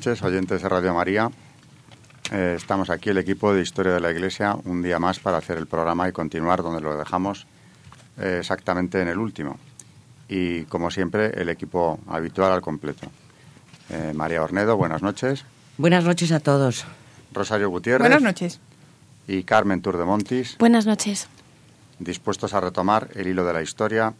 [0.00, 1.30] Noches, oyentes de Radio María.
[2.32, 5.58] Eh, estamos aquí, el equipo de Historia de la Iglesia, un día más para hacer
[5.58, 7.46] el programa y continuar donde lo dejamos
[8.16, 9.58] eh, exactamente en el último.
[10.26, 13.08] Y como siempre, el equipo habitual al completo.
[13.90, 15.44] Eh, María Ornedo, buenas noches.
[15.76, 16.86] Buenas noches a todos.
[17.34, 18.00] Rosario Gutiérrez.
[18.00, 18.58] Buenas noches.
[19.28, 20.56] Y Carmen Turdemontis.
[20.56, 21.28] Buenas noches.
[21.98, 24.14] Dispuestos a retomar el hilo de la historia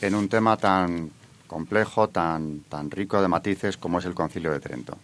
[0.00, 1.10] en un tema tan
[1.48, 4.96] complejo, tan, tan rico de matices como es el Concilio de Trento.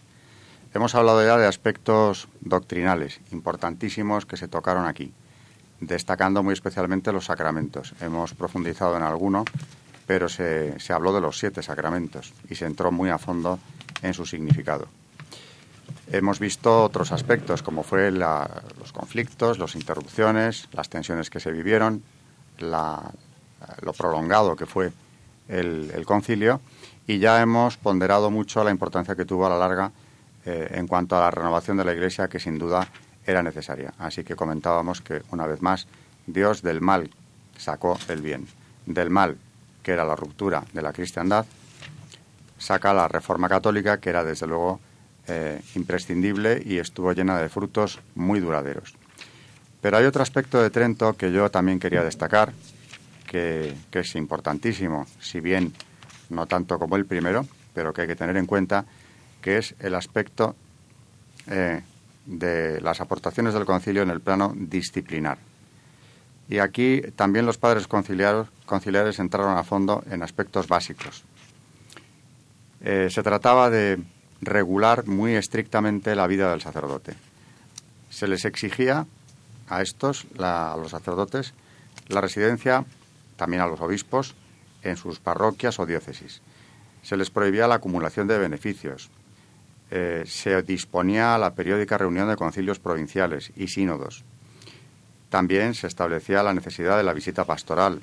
[0.73, 5.13] Hemos hablado ya de aspectos doctrinales importantísimos que se tocaron aquí,
[5.79, 7.93] destacando muy especialmente los sacramentos.
[8.01, 9.45] Hemos profundizado en alguno,
[10.07, 13.59] pero se, se habló de los siete sacramentos y se entró muy a fondo
[14.01, 14.87] en su significado.
[16.11, 22.03] Hemos visto otros aspectos, como fue los conflictos, las interrupciones, las tensiones que se vivieron,
[22.59, 24.91] lo prolongado que fue
[25.47, 26.61] el, concilio
[27.07, 29.91] y ya hemos ponderado mucho la importancia que tuvo a la larga
[30.45, 32.87] eh, en cuanto a la renovación de la Iglesia, que sin duda
[33.25, 33.93] era necesaria.
[33.97, 35.87] Así que comentábamos que, una vez más,
[36.27, 37.09] Dios del mal
[37.57, 38.47] sacó el bien.
[38.85, 39.37] Del mal,
[39.81, 41.45] que era la ruptura de la cristiandad,
[42.57, 44.79] saca la reforma católica, que era desde luego
[45.27, 48.95] eh, imprescindible y estuvo llena de frutos muy duraderos.
[49.81, 52.53] Pero hay otro aspecto de Trento que yo también quería destacar,
[53.27, 55.73] que, es importantísimo, si bien
[56.29, 58.85] no tanto como el primero, pero que hay que tener en cuenta,
[59.43, 60.55] que es el aspecto
[61.47, 61.81] eh,
[62.25, 65.37] de las aportaciones del concilio en el plano disciplinar.
[66.49, 71.23] Y aquí también los padres conciliares, entraron a fondo en aspectos básicos.
[72.81, 73.99] Eh, se trataba de
[74.41, 77.15] regular muy estrictamente la vida del sacerdote.
[78.09, 79.05] Se les exigía
[79.69, 81.53] a estos, a los sacerdotes,
[82.07, 82.85] la residencia
[83.35, 84.35] también a los obispos
[84.83, 86.41] en sus parroquias o diócesis.
[87.01, 89.09] Se les prohibía la acumulación de beneficios.
[89.95, 94.23] Eh, se disponía a la periódica reunión de concilios provinciales y sínodos.
[95.29, 98.01] También se establecía la necesidad de la visita pastoral,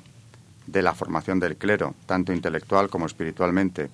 [0.67, 3.89] de la formación del clero, tanto intelectual como espiritualmente.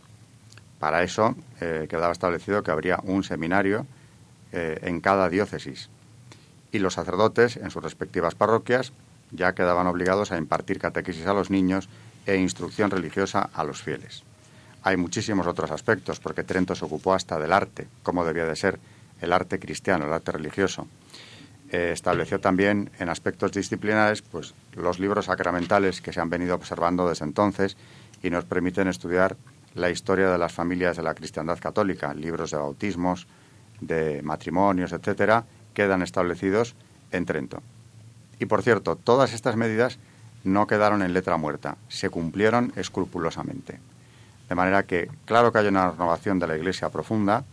[0.77, 3.87] Para eso eh, quedaba establecido que habría un seminario
[4.51, 5.89] eh, en cada diócesis
[6.71, 8.93] y los sacerdotes en sus respectivas parroquias
[9.31, 11.89] ya quedaban obligados a impartir catequesis a los niños
[12.27, 14.21] e instrucción religiosa a los fieles.
[14.83, 18.79] Hay muchísimos otros aspectos, porque Trento se ocupó hasta del arte, como debía de ser
[19.21, 20.87] el arte cristiano, el arte religioso.
[21.69, 27.09] Eh, estableció también en aspectos disciplinares pues, los libros sacramentales que se han venido observando
[27.09, 27.75] desde entonces
[28.23, 29.35] y nos permiten estudiar
[29.75, 33.27] la historia de las familias de la cristiandad católica, libros de bautismos,
[33.81, 35.43] de matrimonios, etcétera,
[35.73, 36.75] quedan establecidos
[37.11, 37.61] en Trento.
[38.39, 39.99] Y por cierto, todas estas medidas
[40.43, 43.79] no quedaron en letra muerta, se cumplieron escrupulosamente.
[44.49, 47.43] De manera que, claro que hay una renovación de la Iglesia profunda,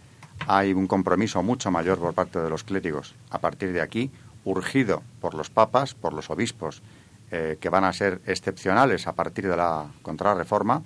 [0.46, 4.10] hay un compromiso mucho mayor por parte de los clérigos a partir de aquí,
[4.44, 6.82] urgido por los papas, por los obispos,
[7.30, 10.82] eh, que van a ser excepcionales a partir de la contrarreforma.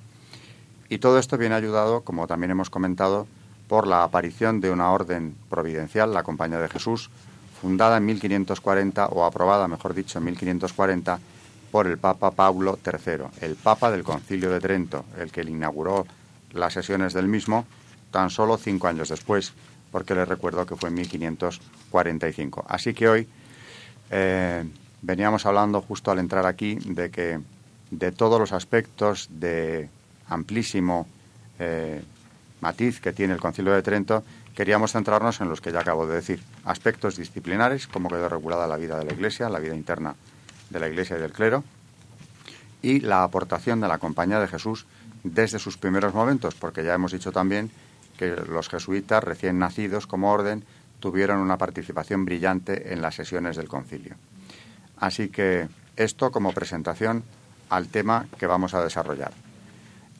[0.89, 3.27] Y todo esto viene ayudado, como también hemos comentado,
[3.67, 7.11] por la aparición de una orden providencial, la Compañía de Jesús,
[7.61, 11.19] fundada en 1540 o aprobada, mejor dicho, en 1540
[11.71, 16.07] por el Papa Paulo III, el Papa del Concilio de Trento, el que le inauguró
[16.53, 17.67] las sesiones del mismo
[18.11, 19.53] tan solo cinco años después,
[19.93, 22.65] porque les recuerdo que fue en 1545.
[22.69, 23.29] Así que hoy
[24.11, 24.65] eh,
[25.03, 27.41] veníamos hablando justo al entrar aquí de que
[27.91, 29.89] de todos los aspectos de
[30.29, 31.07] amplísimo
[31.59, 32.03] eh,
[32.61, 34.25] matiz que tiene el Concilio de Trento,
[34.55, 36.43] queríamos centrarnos en los que ya acabo de decir.
[36.65, 40.15] Aspectos disciplinares, cómo quedó regulada la vida de la Iglesia, la vida interna
[40.71, 41.65] de la Iglesia y del clero,
[42.83, 44.87] y la aportación de la Compañía de Jesús
[45.25, 47.71] desde sus primeros momentos, porque ya hemos dicho también
[48.17, 50.65] que los jesuitas recién nacidos como orden
[51.01, 54.17] tuvieron una participación brillante en las sesiones del concilio.
[54.99, 57.25] Así que esto como presentación
[57.71, 59.33] al tema que vamos a desarrollar.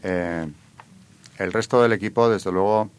[0.03, 0.47] Eh,
[1.39, 2.91] el resto del equipo, desde luego,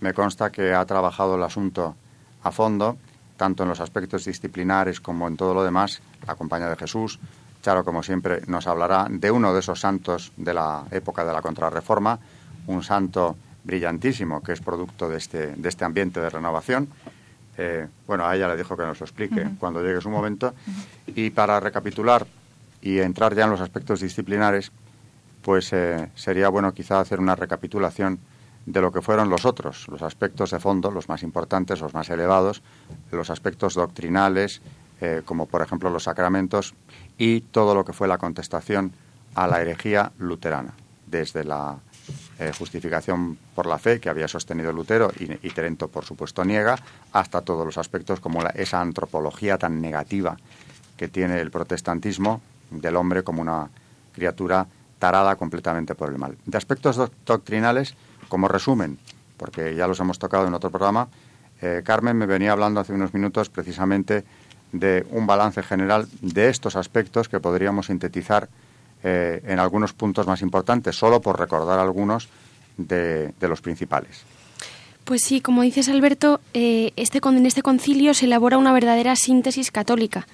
[0.00, 1.96] me consta que ha trabajado el asunto
[2.42, 2.96] a fondo,
[3.36, 7.18] tanto en los aspectos disciplinares como en todo lo demás, la compañía de Jesús.
[7.62, 11.42] Charo, como siempre, nos hablará de uno de esos santos de la época de la
[11.42, 12.18] Contrarreforma,
[12.66, 16.88] un santo brillantísimo que es producto de este, de este ambiente de renovación.
[17.58, 20.54] Eh, bueno, a ella le dijo que nos lo explique cuando llegue su momento.
[21.06, 22.26] Y para recapitular
[22.80, 24.70] y entrar ya en los aspectos disciplinares,
[25.42, 28.18] pues eh, sería bueno quizá hacer una recapitulación
[28.66, 32.10] de lo que fueron los otros, los aspectos de fondo, los más importantes, los más
[32.10, 32.62] elevados,
[33.12, 34.60] los aspectos doctrinales,
[35.00, 36.74] eh, como por ejemplo los sacramentos,
[37.18, 38.92] y todo lo que fue la contestación
[39.34, 40.74] a la herejía luterana,
[41.06, 41.78] desde la
[42.38, 46.78] eh, justificación por la fe que había sostenido Lutero y, y, Trento, por supuesto, niega,
[47.12, 50.36] hasta todos los aspectos como esa antropología tan negativa
[50.96, 52.40] que tiene el protestantismo
[52.70, 53.68] del hombre como una
[54.14, 54.66] criatura
[54.98, 56.36] tarada completamente por el mal.
[56.46, 57.94] De aspectos doctrinales,
[58.28, 58.98] como resumen,
[59.36, 61.08] porque ya los hemos tocado en otro programa,
[61.60, 64.24] eh, Carmen me venía hablando hace unos minutos precisamente
[64.72, 68.48] de un balance general de estos aspectos que podríamos sintetizar
[69.02, 72.28] eh, en algunos puntos más importantes, solo por recordar algunos
[72.76, 74.22] de, los principales.
[75.04, 79.70] Pues sí, como dices Alberto, eh, este, en este concilio se elabora una verdadera síntesis
[79.70, 80.26] católica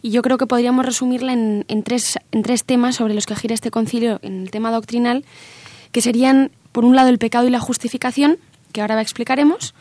[0.00, 3.54] y yo creo que podríamos resumirla en, tres, en tres temas sobre los que gira
[3.54, 5.24] este concilio en el tema doctrinal,
[5.92, 8.38] que serían, por un lado, el pecado y la justificación,
[8.72, 9.74] que ahora explicaremos,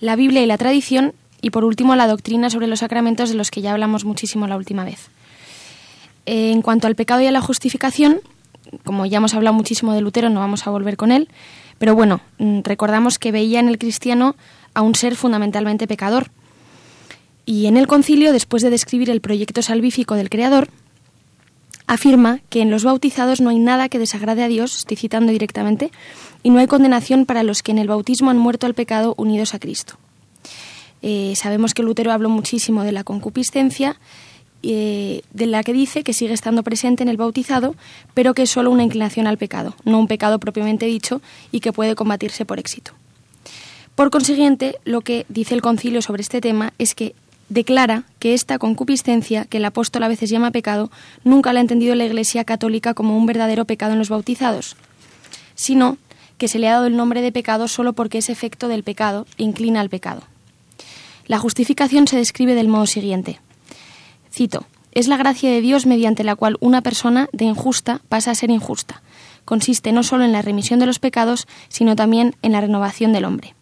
[0.00, 3.50] la Biblia y la tradición y, por último, la doctrina sobre los sacramentos de los
[3.50, 5.10] que ya hablamos muchísimo la última vez.
[6.24, 8.20] En cuanto al pecado y a la justificación,
[8.84, 11.28] como ya hemos hablado muchísimo de Lutero, no vamos a volver con él,
[11.78, 14.36] pero bueno, mm, recordamos que veía en el cristiano
[14.72, 16.30] a un ser fundamentalmente pecador.
[17.44, 20.68] Y en el concilio, después de describir el proyecto salvífico del Creador,
[21.88, 25.90] afirma que en los bautizados no hay nada que desagrade a Dios, estoy citando directamente,
[26.44, 29.54] y no hay condenación para los que en el bautismo han muerto al pecado unidos
[29.54, 29.98] a Cristo.
[31.02, 33.96] Eh, sabemos que Lutero habló muchísimo de la concupiscencia
[34.64, 37.74] eh, de la que dice que sigue estando presente en el bautizado,
[38.14, 41.20] pero que es solo una inclinación al pecado, no un pecado propiamente dicho
[41.50, 42.92] y que puede combatirse por éxito.
[43.96, 47.14] Por consiguiente, lo que dice el concilio sobre este tema es que
[47.48, 50.90] declara que esta concupiscencia, que el apóstol a veces llama pecado,
[51.24, 54.76] nunca la ha entendido la Iglesia católica como un verdadero pecado en los bautizados,
[55.56, 55.98] sino
[56.38, 59.26] que se le ha dado el nombre de pecado solo porque es efecto del pecado
[59.36, 60.22] e inclina al pecado.
[61.32, 63.40] La justificación se describe del modo siguiente.
[64.30, 68.34] Cito, es la gracia de Dios mediante la cual una persona de injusta pasa a
[68.34, 69.00] ser injusta.
[69.46, 73.24] Consiste no solo en la remisión de los pecados, sino también en la renovación del
[73.24, 73.54] hombre.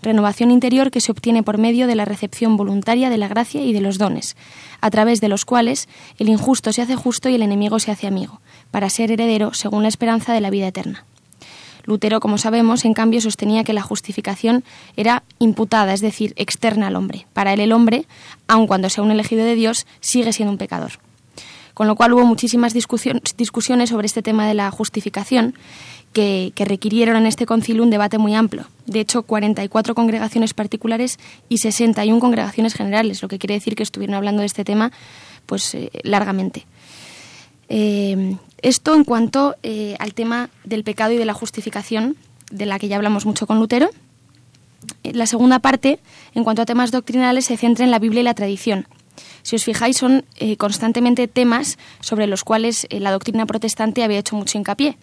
[0.00, 3.74] Renovación interior que se obtiene por medio de la recepción voluntaria de la gracia y
[3.74, 4.34] de los dones,
[4.80, 5.86] a través de los cuales
[6.18, 8.40] el injusto se hace justo y el enemigo se hace amigo,
[8.70, 11.04] para ser heredero según la esperanza de la vida eterna.
[11.88, 14.62] Lutero, como sabemos, en cambio sostenía que la justificación
[14.94, 17.26] era imputada, es decir, externa al hombre.
[17.32, 18.04] Para él el hombre,
[18.46, 20.92] aun cuando sea un elegido de Dios, sigue siendo un pecador.
[21.72, 25.54] Con lo cual hubo muchísimas discusiones sobre este tema de la justificación
[26.12, 28.66] que, requirieron en este concilio un debate muy amplio.
[28.84, 34.14] De hecho, 44 congregaciones particulares y 61 congregaciones generales, lo que quiere decir que estuvieron
[34.14, 34.92] hablando de este tema
[35.46, 36.66] pues eh, largamente.
[37.68, 42.16] Eh, esto en cuanto eh, al tema del pecado y de la justificación,
[42.50, 43.90] de la que ya hablamos mucho con Lutero.
[45.02, 46.00] Eh, la segunda parte,
[46.34, 48.86] en cuanto a temas doctrinales, se centra en la Biblia y la tradición.
[49.42, 50.24] Si os fijáis, son
[50.58, 54.96] constantemente temas sobre los cuales la doctrina protestante había hecho mucho hincapié.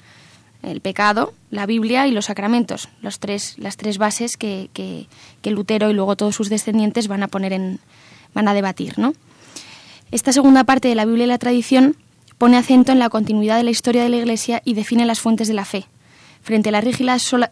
[0.63, 5.07] El pecado, la Biblia y los sacramentos, los tres, las tres bases que, que,
[5.41, 7.79] que Lutero y luego todos sus descendientes van a poner en,
[8.33, 9.13] van a debatir, ¿no?
[10.11, 11.97] Esta segunda parte de la Biblia y la tradición
[12.37, 15.47] pone acento en la continuidad de la historia de la Iglesia y define las fuentes
[15.47, 15.87] de la fe.
[16.41, 17.51] Frente a la rígida sola,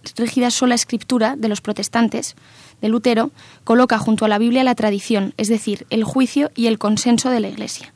[0.50, 2.36] sola escritura de los protestantes,
[2.82, 3.32] de Lutero,
[3.64, 7.40] coloca junto a la Biblia la tradición, es decir, el juicio y el consenso de
[7.40, 7.94] la Iglesia.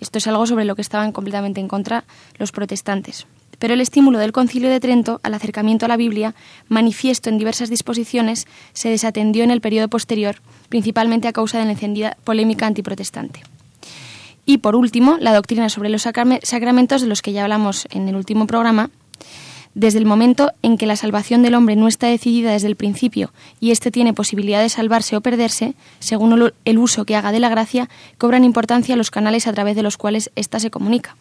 [0.00, 2.04] Esto es algo sobre lo que estaban completamente en contra
[2.38, 3.26] los protestantes.
[3.58, 6.34] Pero el estímulo del Concilio de Trento al acercamiento a la Biblia,
[6.68, 10.36] manifiesto en diversas disposiciones, se desatendió en el periodo posterior,
[10.70, 13.42] principalmente a causa de la encendida polémica antiprotestante.
[14.46, 18.16] Y por último, la doctrina sobre los sacramentos de los que ya hablamos en el
[18.16, 18.90] último programa.
[19.74, 23.32] Desde el momento en que la salvación del hombre no está decidida desde el principio
[23.60, 27.48] y éste tiene posibilidad de salvarse o perderse, según el uso que haga de la
[27.48, 31.16] gracia, cobran importancia los canales a través de los cuales ésta se comunica.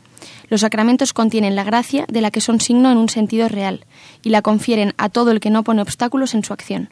[0.50, 3.86] Los sacramentos contienen la gracia de la que son signo en un sentido real
[4.24, 6.90] y la confieren a todo el que no pone obstáculos en su acción.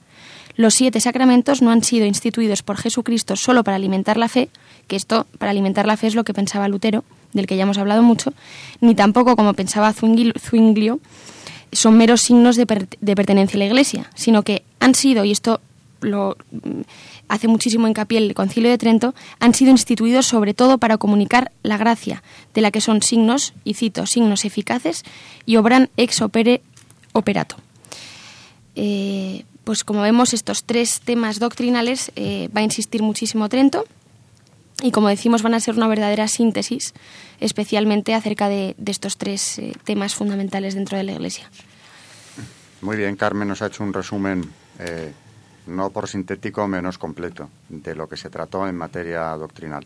[0.58, 4.50] Los siete sacramentos no han sido instituidos por Jesucristo solo para alimentar la fe,
[4.88, 7.78] que esto para alimentar la fe es lo que pensaba Lutero, del que ya hemos
[7.78, 8.34] hablado mucho,
[8.82, 11.00] ni tampoco como pensaba Zwinglio,
[11.72, 15.62] son meros signos de, pertenencia a la Iglesia, sino que han sido, y esto
[16.02, 16.82] lo mm,
[17.28, 21.78] hace muchísimo hincapié el Concilio de Trento, han sido instituidos sobre todo para comunicar la
[21.78, 22.24] gracia,
[22.56, 25.04] de la que son signos, y cito, signos eficaces,
[25.46, 26.62] y obran ex opere
[27.14, 27.58] operato.
[28.76, 33.84] Eh, pues como vemos, estos tres temas doctrinales eh, va a insistir muchísimo Trento
[34.82, 36.94] y como decimos van a ser una verdadera síntesis,
[37.42, 41.52] especialmente acerca de, estos tres eh, temas fundamentales dentro de la Iglesia.
[42.80, 45.12] Muy bien, Carmen nos ha hecho un resumen, eh,
[45.66, 49.86] no por sintético, menos completo, de lo que se trató en materia doctrinal.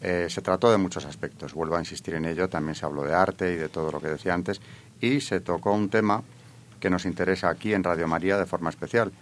[0.00, 3.52] Se trató de muchos aspectos, vuelvo a insistir en ello, también se habló de arte
[3.52, 4.60] y de todo lo que decía antes,
[5.02, 6.22] y se tocó un tema
[6.80, 9.12] que nos interesa aquí en Radio María de forma especial,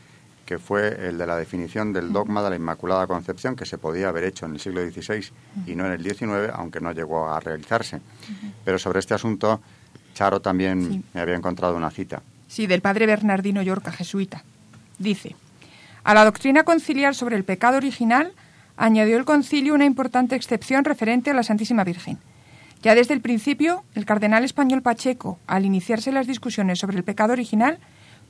[0.45, 4.09] que fue el de la definición del dogma de la Inmaculada Concepción, que se podía
[4.09, 5.33] haber hecho en el siglo XVI
[5.67, 8.01] y no en el XIX, aunque no llegó a realizarse.
[8.65, 9.61] Pero sobre este asunto,
[10.15, 12.23] Charo también me había encontrado una cita.
[12.49, 14.45] Sí, del padre Bernardino Yorca, jesuita.
[14.99, 15.35] Dice,
[16.05, 18.33] a la doctrina conciliar sobre el pecado original
[18.77, 22.19] añadió el concilio una importante excepción referente a la Santísima Virgen.
[22.87, 27.33] Ya desde el principio, el cardenal español Pacheco, al iniciarse las discusiones sobre el pecado
[27.33, 27.81] original,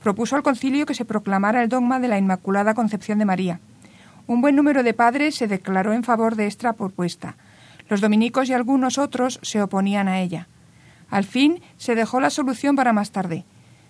[0.01, 3.59] propuso al concilio que se proclamara el dogma de la Inmaculada Concepción de María.
[4.25, 7.35] Un buen número de padres se declaró en favor de esta propuesta.
[7.87, 10.47] Los dominicos y algunos otros se oponían a ella.
[11.11, 13.45] Al fin se dejó la solución para más tarde.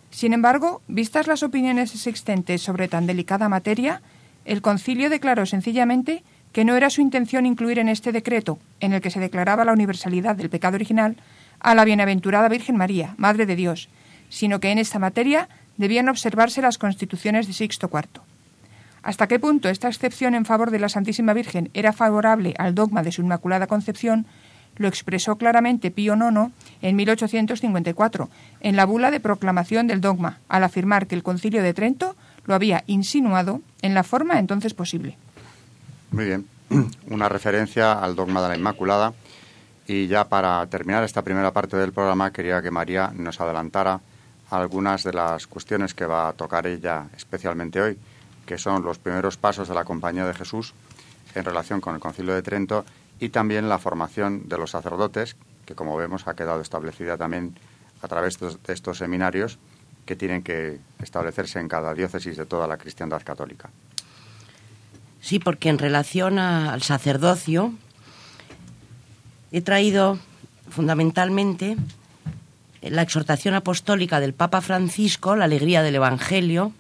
[0.10, 4.02] Sin embargo, vistas las opiniones existentes sobre tan delicada materia,
[4.44, 9.02] el concilio declaró sencillamente que no era su intención incluir en este decreto, en el
[9.02, 11.18] que se declaraba la universalidad del pecado original,
[11.60, 13.90] a la bienaventurada Virgen María, Madre de Dios,
[14.30, 18.22] sino que en esta materia debían observarse las constituciones de Sixto IV.
[19.04, 23.04] Hasta qué punto esta excepción en favor de la Santísima Virgen era favorable al dogma
[23.04, 24.26] de su Inmaculada Concepción
[24.78, 26.52] lo expresó claramente Pío IX
[26.82, 28.30] en 1854,
[28.62, 32.56] en la bula de proclamación del dogma, al afirmar que el Concilio de Trento lo
[32.56, 35.18] había insinuado en la forma entonces posible.
[36.12, 36.48] Muy bien,
[37.10, 39.14] una referencia al dogma de la Inmaculada.
[39.88, 44.02] Y ya para terminar esta primera parte del programa, quería que María nos adelantara
[44.50, 47.98] algunas de las cuestiones que va a tocar ella especialmente hoy,
[48.46, 50.74] que son los primeros pasos de la Compañía de Jesús
[51.36, 52.86] en relación con el Concilio de Trento
[53.20, 55.36] y también la formación de los sacerdotes,
[55.66, 57.58] que como vemos ha quedado establecida también
[58.02, 59.60] a través de estos seminarios
[60.06, 63.70] que tienen que establecerse en cada diócesis de toda la cristiandad católica.
[65.28, 67.74] Sí, porque en relación al sacerdocio
[69.52, 70.20] he traído
[70.70, 71.76] fundamentalmente
[72.82, 76.72] la exhortación apostólica del Papa Francisco, la alegría del Evangelio,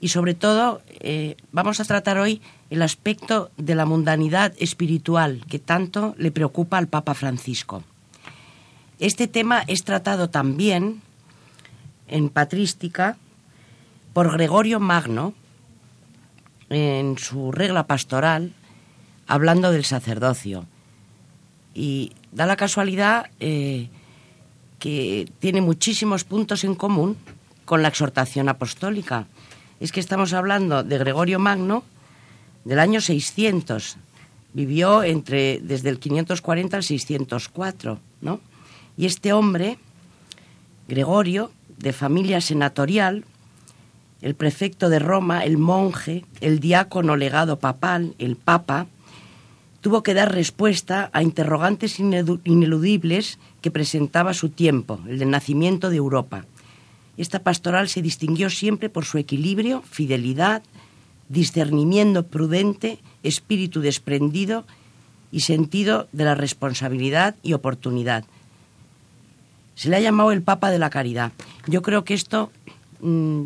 [0.00, 5.60] y sobre todo eh, vamos a tratar hoy el aspecto de la mundanidad espiritual que
[5.60, 7.84] tanto le preocupa al Papa Francisco.
[8.98, 11.02] Este tema es tratado también
[12.08, 13.16] en patrística
[14.12, 15.34] por Gregorio Magno
[16.70, 18.52] en su regla pastoral
[19.26, 20.66] hablando del sacerdocio.
[21.74, 23.88] Y da la casualidad eh,
[24.78, 27.16] que tiene muchísimos puntos en común
[27.64, 29.26] con la exhortación apostólica.
[29.80, 31.84] Es que estamos hablando de Gregorio Magno
[32.64, 33.96] del año 600.
[34.54, 38.40] Vivió entre desde el 540 al 604, ¿no?
[38.96, 39.78] Y este hombre,
[40.88, 43.24] Gregorio, de familia senatorial,
[44.20, 48.86] el prefecto de Roma, el monje, el diácono legado papal, el papa,
[49.80, 55.96] tuvo que dar respuesta a interrogantes ineludibles que presentaba su tiempo, el del nacimiento de
[55.96, 56.44] Europa.
[57.16, 60.62] Esta pastoral se distinguió siempre por su equilibrio, fidelidad,
[61.28, 64.64] discernimiento prudente, espíritu desprendido
[65.30, 68.24] y sentido de la responsabilidad y oportunidad.
[69.74, 71.32] Se le ha llamado el Papa de la Caridad.
[71.66, 72.50] Yo creo que esto
[73.00, 73.44] mm,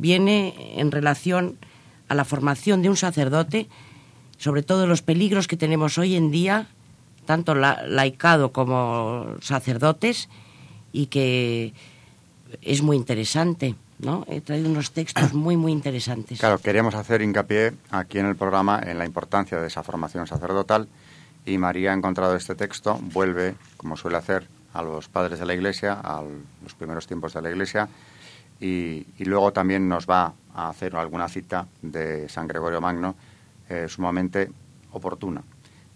[0.00, 1.56] viene en relación
[2.08, 3.68] a la formación de un sacerdote
[4.38, 6.68] sobre todo los peligros que tenemos hoy en día,
[7.26, 10.28] tanto laicado como sacerdotes,
[10.92, 11.74] y que
[12.62, 13.74] es muy interesante.
[13.98, 14.24] ¿no?
[14.28, 16.38] He traído unos textos muy, muy interesantes.
[16.38, 20.88] Claro, queríamos hacer hincapié aquí en el programa en la importancia de esa formación sacerdotal
[21.44, 25.54] y María ha encontrado este texto, vuelve, como suele hacer, a los padres de la
[25.54, 26.22] Iglesia, a
[26.62, 27.88] los primeros tiempos de la Iglesia,
[28.60, 33.14] y, luego también nos va a hacer alguna cita de San Gregorio Magno
[33.68, 34.50] eh, sumamente
[34.92, 35.42] oportuna.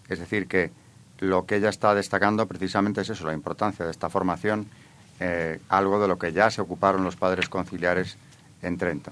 [0.07, 0.71] Es decir, que
[1.19, 4.67] lo que ella está destacando precisamente es eso, la importancia de esta formación,
[5.19, 8.17] eh, algo de lo que ya se ocuparon los padres conciliares
[8.61, 9.11] en Trento.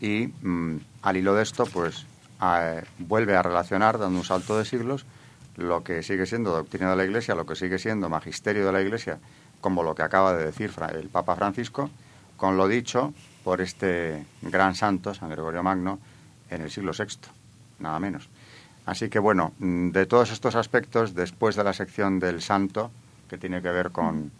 [0.00, 2.06] Y mm, al hilo de esto, pues
[2.98, 5.06] vuelve a relacionar, dando un salto de siglos,
[5.56, 8.80] lo que sigue siendo doctrina de la Iglesia, lo que sigue siendo magisterio de la
[8.80, 9.18] Iglesia,
[9.60, 11.88] como lo que acaba de decir el Papa Francisco,
[12.42, 16.00] con lo dicho por este gran santo, San Gregorio Magno,
[16.50, 17.28] en el siglo VI,
[17.78, 18.28] nada menos.
[18.84, 22.90] Así que bueno, mm, de todos estos aspectos, después de la sección del santo,
[23.30, 24.32] que tiene que ver con,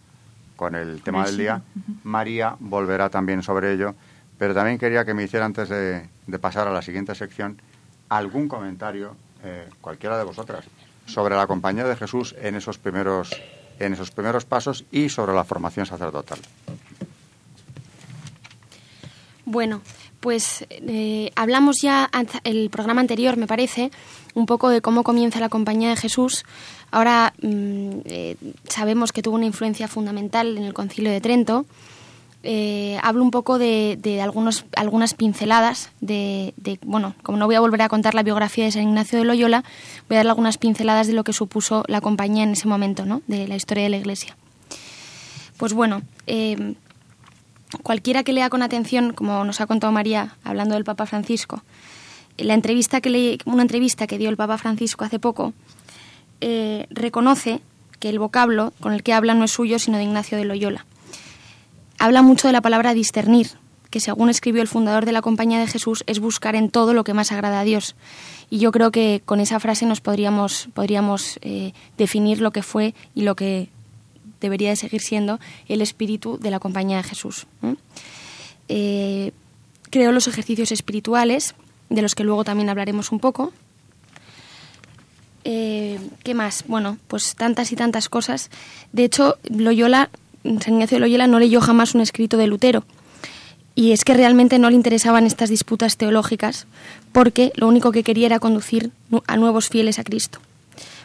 [0.57, 1.61] con el tema del día,
[2.03, 3.95] María volverá también sobre ello,
[4.37, 6.09] pero también quería que me hiciera antes de,
[6.41, 7.61] pasar a la siguiente sección
[8.09, 10.65] algún comentario, eh, cualquiera de vosotras,
[11.05, 13.31] sobre la compañía de Jesús en esos primeros,
[13.79, 16.39] en esos primeros pasos y sobre la formación sacerdotal.
[19.45, 19.81] Bueno,
[20.19, 22.09] pues eh, hablamos ya
[22.45, 23.91] el programa anterior, me parece,
[24.33, 26.45] un poco de cómo comienza la compañía de Jesús.
[26.91, 28.35] Ahora mm, eh,
[28.69, 31.65] sabemos que tuvo una influencia fundamental en el Concilio de Trento.
[32.45, 36.53] Eh, hablo un poco de, algunos, algunas pinceladas de,
[36.85, 39.63] bueno, como no voy a volver a contar la biografía de San Ignacio de Loyola,
[40.09, 43.21] voy a dar algunas pinceladas de lo que supuso la compañía en ese momento, ¿no?
[43.27, 44.35] de la historia de la Iglesia.
[45.55, 46.01] Pues bueno,
[47.83, 51.63] cualquiera que lea con atención, como nos ha contado María hablando del Papa Francisco,
[52.37, 55.53] la entrevista que una entrevista que dio el Papa Francisco hace poco,
[56.41, 57.61] eh, reconoce
[57.99, 60.85] que el vocablo con el que habla no es suyo, sino de Ignacio de Loyola.
[61.99, 63.51] Habla mucho de la palabra discernir,
[63.89, 67.03] que según escribió el fundador de la Compañía de Jesús, es buscar en todo lo
[67.03, 67.95] que más agrada a Dios.
[68.49, 72.95] Y yo creo que con esa frase nos podríamos, podríamos eh, definir lo que fue
[73.13, 73.69] y lo que
[74.43, 77.47] debería de seguir siendo el espíritu de la compañía de Jesús.
[78.69, 79.31] Eh,
[79.89, 81.55] creo los ejercicios espirituales,
[81.89, 83.53] de los que luego también hablaremos un poco.
[85.43, 86.63] Eh, ¿Qué más?
[86.67, 88.49] Bueno, pues tantas y tantas cosas.
[88.91, 90.09] De hecho, Loyola,
[90.43, 92.85] San Ignacio de Loyola no leyó jamás un escrito de Lutero.
[93.75, 96.67] Y es que realmente no le interesaban estas disputas teológicas,
[97.11, 98.91] porque lo único que quería era conducir
[99.25, 100.39] a nuevos fieles a Cristo.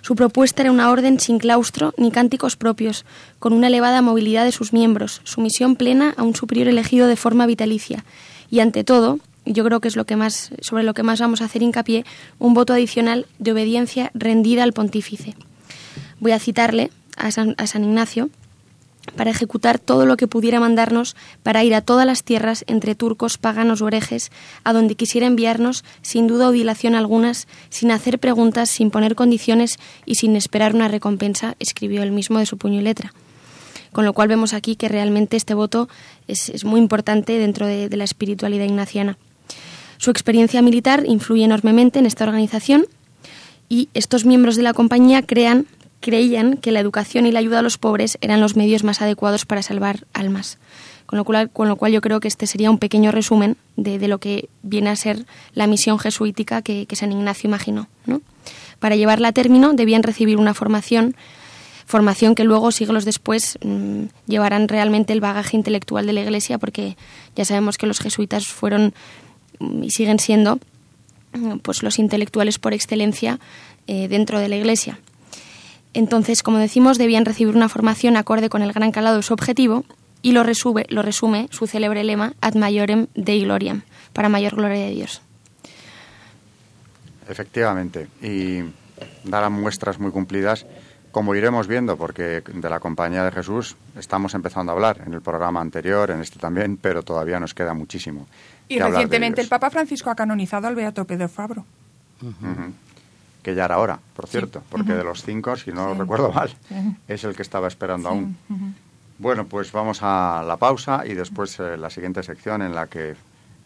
[0.09, 3.05] Su propuesta era una orden sin claustro ni cánticos propios,
[3.39, 7.45] con una elevada movilidad de sus miembros, sumisión plena a un superior elegido de forma
[7.45, 8.07] vitalicia
[8.51, 11.43] y, ante todo, yo creo que es lo que más, sobre lo que más vamos
[11.43, 12.07] a hacer hincapié,
[12.39, 15.35] un voto adicional de obediencia rendida al pontífice.
[16.21, 18.31] Voy a citarle a San, a San Ignacio,
[19.17, 23.39] para ejecutar todo lo que pudiera mandarnos para ir a todas las tierras entre turcos,
[23.39, 24.31] paganos o herejes,
[24.65, 29.79] a donde quisiera enviarnos, sin duda o dilación algunas, sin hacer preguntas, sin poner condiciones
[30.07, 33.13] y sin esperar una recompensa, escribió él mismo de su puño y letra.
[33.93, 35.89] Con lo cual vemos aquí que realmente este voto
[36.27, 39.17] es, muy importante dentro de, de la espiritualidad ignaciana.
[39.97, 42.87] Su experiencia militar influye enormemente en esta organización
[43.69, 45.67] y estos miembros de la compañía crean
[46.01, 49.45] creían que la educación y la ayuda a los pobres eran los medios más adecuados
[49.45, 50.59] para salvar almas.
[51.07, 54.07] Con lo cual, con lo cual yo creo que este sería un pequeño resumen de,
[54.09, 57.89] lo que viene a ser la misión jesuítica que, San Ignacio imaginó.
[58.79, 61.17] Para llevarla a término debían recibir una formación,
[61.87, 66.99] formación que luego, siglos después, mm, llevarán realmente el bagaje intelectual de la Iglesia, porque
[67.35, 68.93] ya sabemos que los jesuitas fueron
[69.61, 70.59] mm, y siguen siendo
[71.33, 73.41] mm, pues los intelectuales por excelencia
[73.87, 74.99] eh, dentro de la Iglesia.
[75.99, 79.85] Entonces, como decimos, debían recibir una formación acorde con el gran calado de su objetivo
[80.23, 83.83] y lo resume, lo resume su célebre lema Ad Majorem Dei Gloriam,
[84.13, 85.23] para mayor gloria de Dios.
[87.29, 88.61] Efectivamente, y
[89.25, 90.67] darán muestras muy cumplidas,
[91.11, 95.21] como iremos viendo, porque de la Compañía de Jesús estamos empezando a hablar en el
[95.21, 98.29] programa anterior, en este también, pero todavía nos queda muchísimo.
[98.69, 101.65] Y recientemente el Papa Francisco ha canonizado al Beato Pedro Fabro
[103.43, 106.51] que ya era hora, por cierto, porque de los cinco, si no lo recuerdo mal,
[107.07, 108.37] es el que estaba esperando aún.
[109.19, 113.17] Bueno, pues vamos a la pausa y después eh, la siguiente sección en la que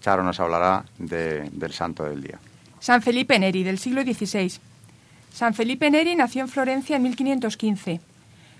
[0.00, 2.38] Charo nos hablará del santo del día.
[2.80, 4.58] San Felipe Neri, del siglo XVI.
[5.32, 8.00] San Felipe Neri nació en Florencia en 1515.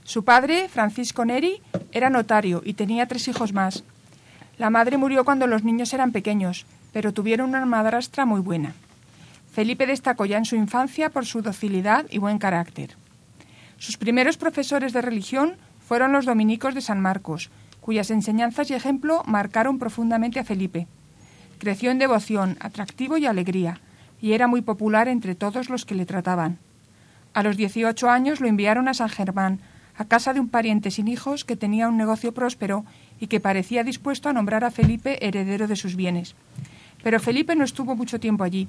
[0.05, 3.85] Su padre, Francisco Neri, era notario y tenía tres hijos más.
[4.59, 8.75] La madre murió cuando los niños eran pequeños, pero tuvieron una madrastra muy buena.
[9.53, 12.97] Felipe destacó ya en su infancia por su docilidad y buen carácter.
[13.77, 17.51] Sus primeros profesores de religión fueron los dominicos de San Marcos,
[17.83, 20.87] cuyas enseñanzas y ejemplo marcaron profundamente a Felipe.
[21.59, 23.81] Creció en devoción, atractivo y alegría,
[24.23, 26.59] y era muy popular entre todos los que le trataban.
[27.35, 29.61] A los 18 años lo enviaron a San Germán,
[29.99, 32.87] a casa de un pariente sin hijos que tenía un negocio próspero
[33.21, 36.35] y que parecía dispuesto a nombrar a Felipe heredero de sus bienes.
[37.03, 38.69] Pero Felipe no estuvo mucho tiempo allí.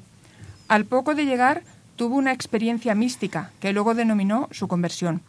[0.74, 1.62] Al poco de llegar,
[1.98, 5.22] tuvo una experiencia mística, que luego denominó su conversión.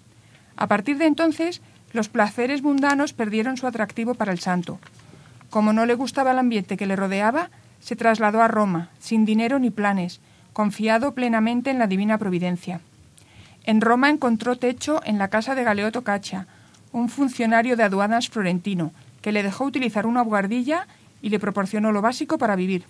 [0.57, 1.61] A partir de entonces,
[1.92, 4.78] los placeres mundanos perdieron su atractivo para el santo.
[5.50, 9.59] Como no le gustaba el ambiente que le rodeaba, se trasladó a Roma, sin dinero
[9.59, 10.22] ni planes,
[10.54, 12.80] confiado plenamente en la divina providencia.
[13.64, 16.46] En Roma encontró techo en la casa de Galeotto Caccia,
[16.90, 20.87] un funcionario de aduanas florentino, que le dejó utilizar una buhardilla
[21.20, 22.87] y le proporcionó lo básico para vivir.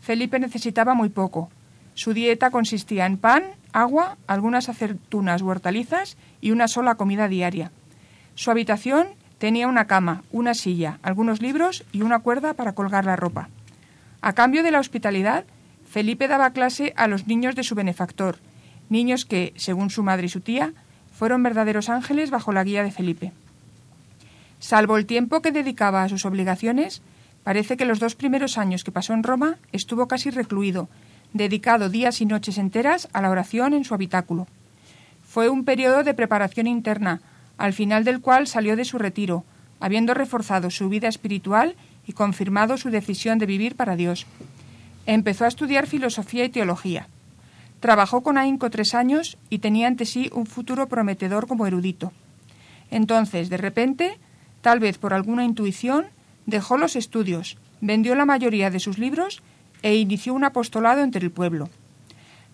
[0.00, 1.48] Felipe necesitaba muy poco.
[1.96, 7.72] Su dieta consistía en pan, agua, algunas aceitunas u hortalizas y una sola comida diaria.
[8.34, 9.06] Su habitación
[9.38, 13.48] tenía una cama, una silla, algunos libros y una cuerda para colgar la ropa.
[14.20, 15.46] A cambio de la hospitalidad,
[15.88, 18.36] Felipe daba clase a los niños de su benefactor,
[18.90, 20.74] niños que, según su madre y su tía,
[21.14, 23.32] fueron verdaderos ángeles bajo la guía de Felipe.
[24.58, 27.00] Salvo el tiempo que dedicaba a sus obligaciones,
[27.42, 30.90] parece que los dos primeros años que pasó en Roma estuvo casi recluido,
[31.32, 34.46] dedicado días y noches enteras a la oración en su habitáculo.
[35.22, 37.20] Fue un periodo de preparación interna,
[37.58, 39.44] al final del cual salió de su retiro,
[39.80, 44.26] habiendo reforzado su vida espiritual y confirmado su decisión de vivir para Dios.
[45.06, 47.08] Empezó a estudiar filosofía y teología.
[47.80, 52.12] Trabajó con ahínco tres años y tenía ante sí un futuro prometedor como erudito.
[52.90, 54.18] Entonces, de repente,
[54.62, 56.06] tal vez por alguna intuición,
[56.46, 59.42] dejó los estudios, vendió la mayoría de sus libros
[59.86, 61.70] e inició un apostolado entre el pueblo.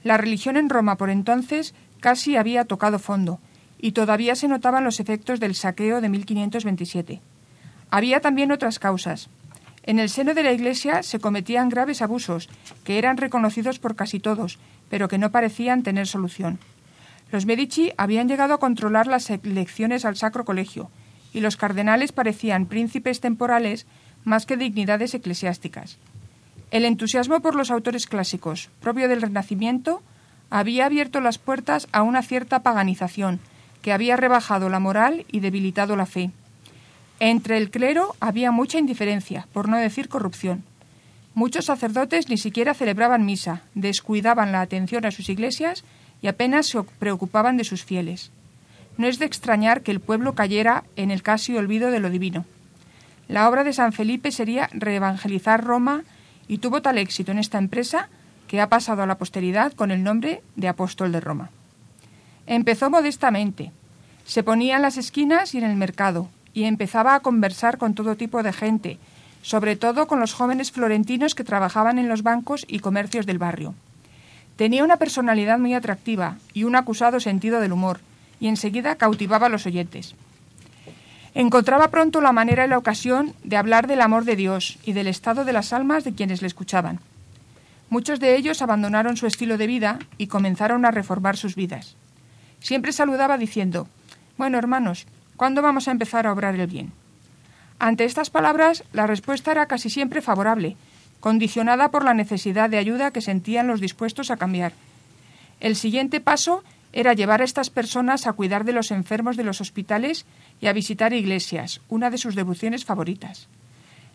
[0.04, 3.38] La religión en Roma por entonces casi había tocado fondo,
[3.78, 7.22] y todavía se notaban los efectos del saqueo de 1527.
[7.90, 9.30] Había también otras causas.
[9.84, 12.50] En el seno de la Iglesia se cometían graves abusos,
[12.84, 14.58] que eran reconocidos por casi todos,
[14.90, 16.58] pero que no parecían tener solución.
[17.30, 20.90] Los Medici habían llegado a controlar las elecciones al Sacro Colegio,
[21.32, 23.86] y los cardenales parecían príncipes temporales
[24.22, 25.96] más que dignidades eclesiásticas.
[26.72, 30.02] El entusiasmo por los autores clásicos, propio del Renacimiento,
[30.48, 33.40] había abierto las puertas a una cierta paganización,
[33.82, 36.30] que había rebajado la moral y debilitado la fe.
[37.20, 40.64] Entre el clero había mucha indiferencia, por no decir corrupción.
[41.34, 45.84] Muchos sacerdotes ni siquiera celebraban misa, descuidaban la atención a sus iglesias
[46.22, 48.30] y apenas se preocupaban de sus fieles.
[48.96, 52.46] No es de extrañar que el pueblo cayera en el casi olvido de lo divino.
[53.28, 56.04] La obra de San Felipe sería reevangelizar Roma
[56.52, 58.10] y tuvo tal éxito en esta empresa
[58.46, 61.48] que ha pasado a la posteridad con el nombre de apóstol de Roma.
[62.46, 63.72] Empezó modestamente.
[64.26, 68.16] Se ponía en las esquinas y en el mercado, y empezaba a conversar con todo
[68.16, 68.98] tipo de gente,
[69.40, 73.74] sobre todo con los jóvenes florentinos que trabajaban en los bancos y comercios del barrio.
[74.56, 78.00] Tenía una personalidad muy atractiva y un acusado sentido del humor,
[78.40, 80.14] y enseguida cautivaba a los oyentes.
[81.34, 85.06] Encontraba pronto la manera y la ocasión de hablar del amor de Dios y del
[85.06, 87.00] estado de las almas de quienes le escuchaban.
[87.88, 91.96] Muchos de ellos abandonaron su estilo de vida y comenzaron a reformar sus vidas.
[92.60, 93.88] Siempre saludaba diciendo,
[94.36, 96.92] Bueno, hermanos, ¿cuándo vamos a empezar a obrar el bien?
[97.78, 100.76] Ante estas palabras, la respuesta era casi siempre favorable,
[101.20, 104.72] condicionada por la necesidad de ayuda que sentían los dispuestos a cambiar.
[105.60, 109.60] El siguiente paso era llevar a estas personas a cuidar de los enfermos de los
[109.60, 110.26] hospitales
[110.60, 113.48] y a visitar iglesias, una de sus devociones favoritas.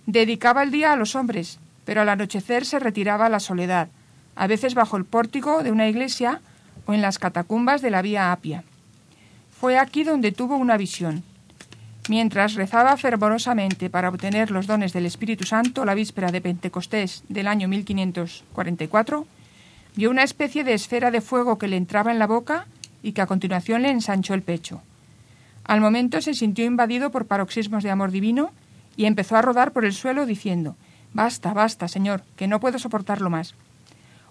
[0.06, 3.90] Dedicaba el día a los hombres, pero al anochecer se retiraba a la soledad,
[4.36, 6.42] a veces bajo el pórtico de una iglesia
[6.86, 8.64] o en las catacumbas de la Vía Apia.
[9.60, 11.24] Fue aquí donde tuvo una visión.
[12.10, 17.48] Mientras rezaba fervorosamente para obtener los dones del Espíritu Santo la víspera de Pentecostés del
[17.48, 19.28] año 1544,
[19.98, 22.68] vio una especie de esfera de fuego que le entraba en la boca
[23.02, 24.84] y que a continuación le ensanchó el pecho.
[25.64, 28.52] Al momento se sintió invadido por paroxismos de amor divino
[28.96, 30.76] y empezó a rodar por el suelo diciendo
[31.14, 33.56] Basta, basta, Señor, que no puedo soportarlo más.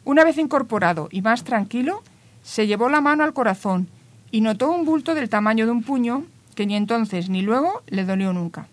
[0.05, 2.01] Una vez incorporado y más tranquilo,
[2.45, 3.89] se llevó la mano al corazón
[4.31, 6.23] y notó un bulto del tamaño de un puño
[6.55, 8.69] que ni entonces ni luego le dolió nunca.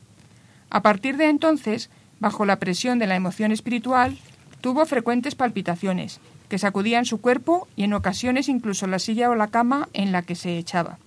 [0.69, 4.15] A partir de entonces, bajo la presión de la emoción espiritual,
[4.61, 6.19] tuvo frecuentes palpitaciones,
[6.53, 10.21] que sacudían su cuerpo y en ocasiones incluso la silla o la cama en la
[10.21, 10.99] que se echaba.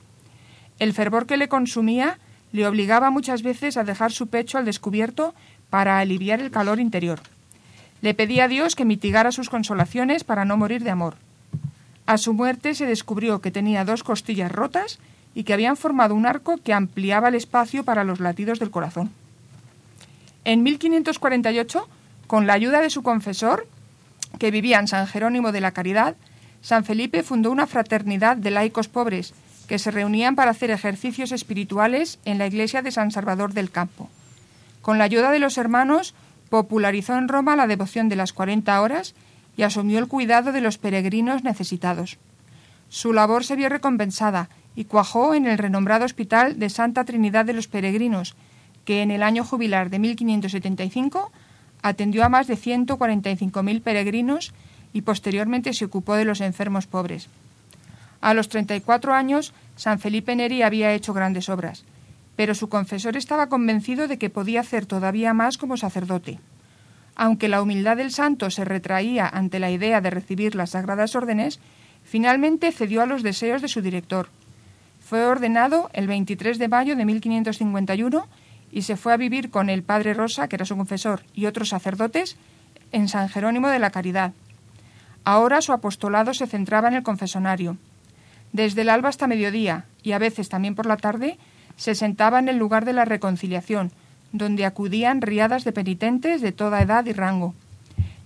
[0.81, 2.19] El fervor que le consumía
[2.51, 5.37] le obligaba muchas veces a dejar su pecho al descubierto
[5.71, 7.21] para aliviar el calor interior.
[8.03, 11.15] Le pedía a Dios que mitigara sus consolaciones para no morir de amor.
[12.07, 14.99] A su muerte se descubrió que tenía dos costillas rotas
[15.33, 19.13] y que habían formado un arco que ampliaba el espacio para los latidos del corazón.
[20.45, 21.89] En 1548,
[22.27, 23.69] con la ayuda de su confesor,
[24.39, 26.17] que vivía en San Jerónimo de la Caridad,
[26.61, 29.35] San Felipe fundó una fraternidad de laicos pobres
[29.67, 34.09] que se reunían para hacer ejercicios espirituales en la iglesia de San Salvador del Campo.
[34.83, 36.15] Con la ayuda de los hermanos,
[36.49, 39.15] popularizó en Roma la devoción de las 40 horas
[39.57, 42.19] y asumió el cuidado de los peregrinos necesitados.
[42.89, 47.55] Su labor se vio recompensada y cuajó en el renombrado Hospital de Santa Trinidad de
[47.55, 48.37] los Peregrinos,
[48.85, 51.33] que en el año jubilar de 1575
[51.89, 54.53] atendió a más de 145.000 peregrinos
[54.93, 57.29] y posteriormente se ocupó de los enfermos pobres.
[58.21, 61.85] A los 34 años, San Felipe Neri había hecho grandes obras.
[62.37, 66.39] pero su confesor estaba convencido de que podía hacer todavía más como sacerdote.
[67.15, 71.61] Aunque la humildad del santo se retraía ante la idea de recibir las sagradas órdenes,
[72.05, 74.29] finalmente cedió a los deseos de su director.
[75.01, 78.29] Fue ordenado el 23 de mayo de 1551
[78.77, 81.71] y se fue a vivir con el padre Rosa, que era su confesor, y otros
[81.71, 82.37] sacerdotes
[82.93, 84.35] en San Jerónimo de la Caridad.
[85.25, 87.79] Ahora su apostolado se centraba en el confesonario.
[88.53, 91.39] Desde el alba hasta mediodía, y a veces también por la tarde,
[91.77, 93.93] se sentaba en el lugar de la reconciliación,
[94.33, 97.55] donde acudían riadas de penitentes de toda edad y rango.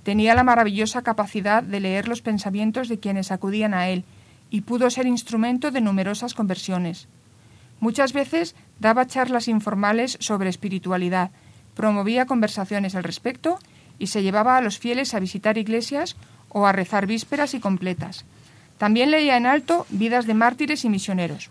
[0.02, 4.02] Tenía la maravillosa capacidad de leer los pensamientos de quienes acudían a él,
[4.50, 7.06] y pudo ser instrumento de numerosas conversiones.
[7.78, 11.30] Muchas veces daba charlas informales sobre espiritualidad,
[11.74, 13.58] promovía conversaciones al respecto
[13.98, 16.16] y se llevaba a los fieles a visitar iglesias
[16.48, 18.24] o a rezar vísperas y completas.
[18.78, 21.50] También leía en alto vidas de mártires y misioneros.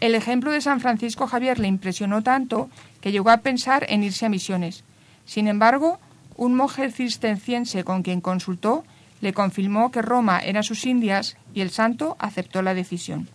[0.00, 2.68] El ejemplo de San Francisco Javier le impresionó tanto
[3.00, 4.82] que llegó a pensar en irse a misiones.
[5.26, 6.00] Sin embargo,
[6.36, 8.84] un monje cisterciense con quien consultó
[9.20, 13.28] le confirmó que Roma era sus Indias y el santo aceptó la decisión.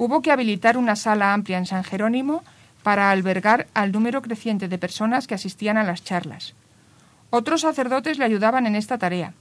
[0.00, 2.44] Hubo que habilitar una sala amplia en San Jerónimo
[2.84, 6.54] para albergar al número creciente de personas que asistían a las charlas.
[7.30, 9.34] Otros sacerdotes le ayudaban en esta tarea.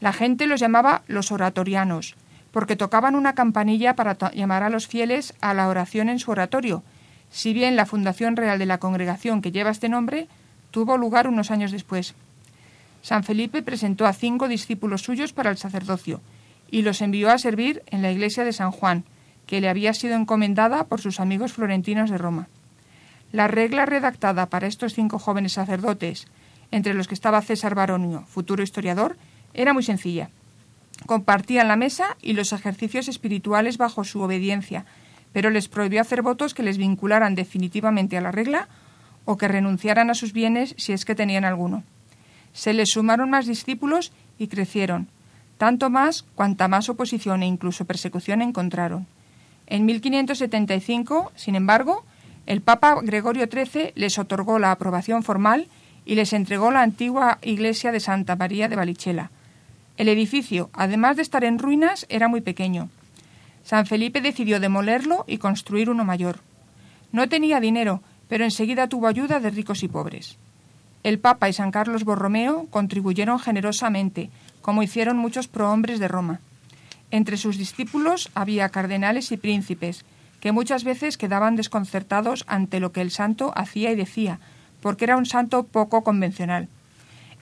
[0.00, 2.16] La gente los llamaba los oratorianos,
[2.50, 6.82] porque tocaban una campanilla para llamar a los fieles a la oración en su oratorio,
[7.30, 10.28] si bien la fundación real de la congregación que lleva este nombre
[10.70, 12.14] tuvo lugar unos años después.
[13.00, 16.20] San Felipe presentó a cinco discípulos suyos para el sacerdocio
[16.70, 19.04] y los envió a servir en la iglesia de San Juan,
[19.46, 22.48] que le había sido encomendada por sus amigos florentinos de Roma.
[23.32, 26.26] La regla redactada para estos cinco jóvenes sacerdotes,
[26.70, 29.16] entre los que estaba César Baronio, futuro historiador,
[29.54, 30.30] era muy sencilla.
[31.06, 34.84] Compartían la mesa y los ejercicios espirituales bajo su obediencia,
[35.32, 38.68] pero les prohibió hacer votos que les vincularan definitivamente a la regla
[39.24, 41.82] o que renunciaran a sus bienes si es que tenían alguno.
[42.52, 45.08] Se les sumaron más discípulos y crecieron,
[45.58, 49.06] tanto más cuanta más oposición e incluso persecución encontraron.
[49.66, 52.04] En 1575, sin embargo,
[52.46, 55.68] el Papa Gregorio XIII les otorgó la aprobación formal
[56.04, 59.30] y les entregó la antigua iglesia de Santa María de Valichela,
[59.96, 62.88] el edificio, además de estar en ruinas, era muy pequeño.
[63.62, 66.40] San Felipe decidió demolerlo y construir uno mayor.
[67.12, 70.36] No tenía dinero, pero enseguida tuvo ayuda de ricos y pobres.
[71.04, 74.30] El Papa y San Carlos Borromeo contribuyeron generosamente,
[74.62, 76.40] como hicieron muchos prohombres de Roma.
[77.14, 80.04] Entre sus discípulos había cardenales y príncipes,
[80.40, 84.40] que muchas veces quedaban desconcertados ante lo que el santo hacía y decía,
[84.80, 86.66] porque era un santo poco convencional.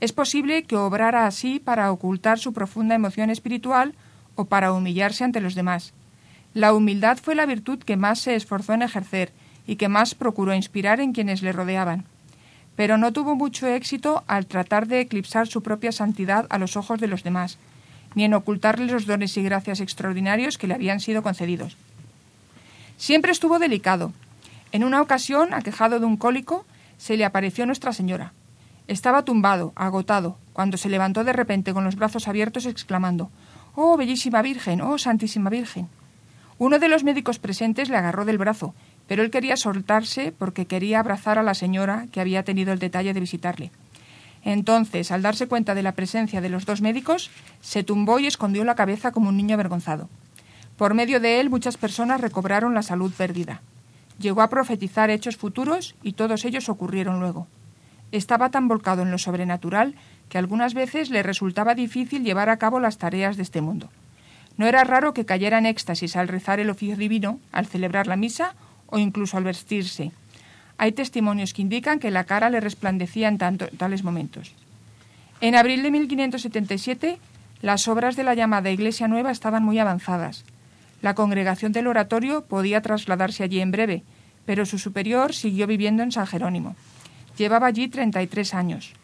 [0.00, 3.94] Es posible que obrara así para ocultar su profunda emoción espiritual
[4.34, 5.94] o para humillarse ante los demás.
[6.52, 9.32] La humildad fue la virtud que más se esforzó en ejercer
[9.66, 12.04] y que más procuró inspirar en quienes le rodeaban.
[12.76, 17.00] Pero no tuvo mucho éxito al tratar de eclipsar su propia santidad a los ojos
[17.00, 17.56] de los demás,
[18.14, 21.76] ni en ocultarle los dones y gracias extraordinarios que le habían sido concedidos.
[22.96, 24.12] Siempre estuvo delicado.
[24.70, 26.64] En una ocasión, aquejado de un cólico,
[26.98, 28.32] se le apareció Nuestra Señora.
[28.88, 33.30] Estaba tumbado, agotado, cuando se levantó de repente con los brazos abiertos exclamando
[33.74, 35.88] Oh, bellísima Virgen, oh, Santísima Virgen.
[36.58, 38.74] Uno de los médicos presentes le agarró del brazo,
[39.08, 43.14] pero él quería soltarse porque quería abrazar a la señora que había tenido el detalle
[43.14, 43.70] de visitarle.
[44.44, 48.64] Entonces, al darse cuenta de la presencia de los dos médicos, se tumbó y escondió
[48.64, 50.08] la cabeza como un niño avergonzado.
[50.76, 53.60] Por medio de él muchas personas recobraron la salud perdida.
[54.18, 57.46] Llegó a profetizar hechos futuros y todos ellos ocurrieron luego.
[58.10, 59.94] Estaba tan volcado en lo sobrenatural
[60.28, 63.90] que algunas veces le resultaba difícil llevar a cabo las tareas de este mundo.
[64.56, 68.16] No era raro que cayera en éxtasis al rezar el oficio divino, al celebrar la
[68.16, 68.54] misa
[68.86, 70.12] o incluso al vestirse.
[70.78, 74.54] Hay testimonios que indican que la cara le resplandecía en tales momentos.
[75.40, 77.18] En abril de 1577,
[77.62, 80.44] las obras de la llamada Iglesia Nueva estaban muy avanzadas.
[81.00, 84.02] La congregación del oratorio podía trasladarse allí en breve,
[84.46, 86.76] pero su superior siguió viviendo en San Jerónimo.
[87.36, 88.94] Llevaba allí 33 años.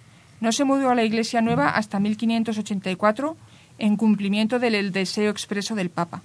[0.41, 3.37] No se mudó a la Iglesia Nueva hasta 1584
[3.79, 6.23] en cumplimiento del deseo expreso del Papa.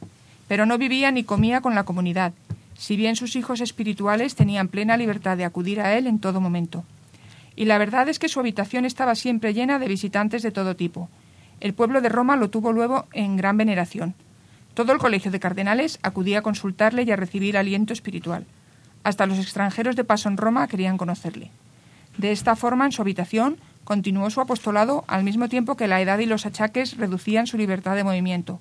[0.47, 2.33] Pero no vivía ni comía con la comunidad,
[2.75, 6.83] si bien sus hijos espirituales tenían plena libertad de acudir a él en todo momento.
[7.55, 11.09] Y la verdad es que su habitación estaba siempre llena de visitantes de todo tipo.
[11.59, 14.15] El pueblo de Roma lo tuvo luego en gran veneración.
[14.73, 18.45] Todo el colegio de cardenales acudía a consultarle y a recibir aliento espiritual.
[19.03, 21.51] Hasta los extranjeros de paso en Roma querían conocerle.
[22.17, 26.19] De esta forma, en su habitación, continuó su apostolado al mismo tiempo que la edad
[26.19, 28.59] y los achaques reducían su libertad de movimiento.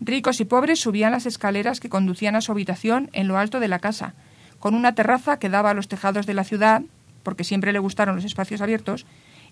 [0.00, 3.68] Ricos y pobres subían las escaleras que conducían a su habitación en lo alto de
[3.68, 4.14] la casa,
[4.58, 6.82] con una terraza que daba a los tejados de la ciudad,
[7.22, 9.04] porque siempre le gustaron los espacios abiertos,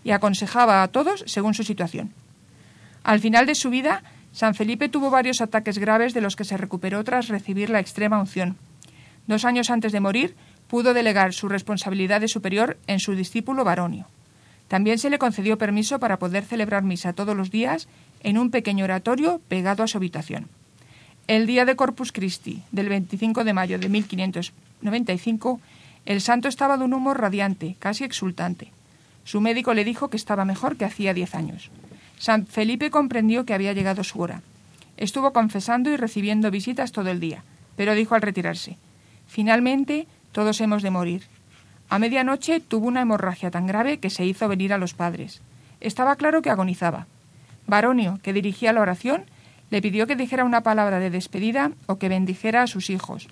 [0.04, 2.12] y aconsejaba a todos según su situación.
[3.04, 6.56] Al final de su vida, San Felipe tuvo varios ataques graves de los que se
[6.56, 8.56] recuperó tras recibir la extrema unción.
[9.26, 10.34] Dos años antes de morir,
[10.68, 14.06] pudo delegar su responsabilidad de superior en su discípulo Baronio.
[14.68, 17.88] También se le concedió permiso para poder celebrar misa todos los días
[18.22, 20.48] en un pequeño oratorio pegado a su habitación.
[21.26, 25.60] El día de Corpus Christi, del 25 de mayo de 1595,
[26.06, 28.72] el santo estaba de un humor radiante, casi exultante.
[29.24, 31.70] Su médico le dijo que estaba mejor que hacía diez años.
[32.18, 34.42] San Felipe comprendió que había llegado su hora.
[34.96, 37.44] Estuvo confesando y recibiendo visitas todo el día,
[37.76, 38.78] pero dijo al retirarse,
[39.26, 41.24] Finalmente, todos hemos de morir.
[41.90, 45.42] A medianoche tuvo una hemorragia tan grave que se hizo venir a los padres.
[45.80, 47.06] Estaba claro que agonizaba.
[47.68, 49.24] Baronio, que dirigía la oración,
[49.70, 53.28] le pidió que dijera una palabra de despedida o que bendijera a sus hijos.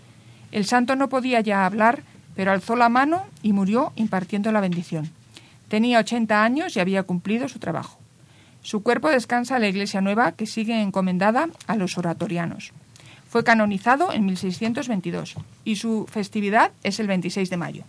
[0.53, 2.03] El santo no podía ya hablar,
[2.37, 5.11] pero alzó la mano y murió impartiendo la bendición.
[5.68, 7.99] Tenía ochenta años y había cumplido su trabajo.
[8.62, 12.72] Su cuerpo descansa en la iglesia nueva que sigue encomendada a los oratorianos.
[13.29, 17.85] Fue canonizado en 1622 y su festividad es el 26 de mayo.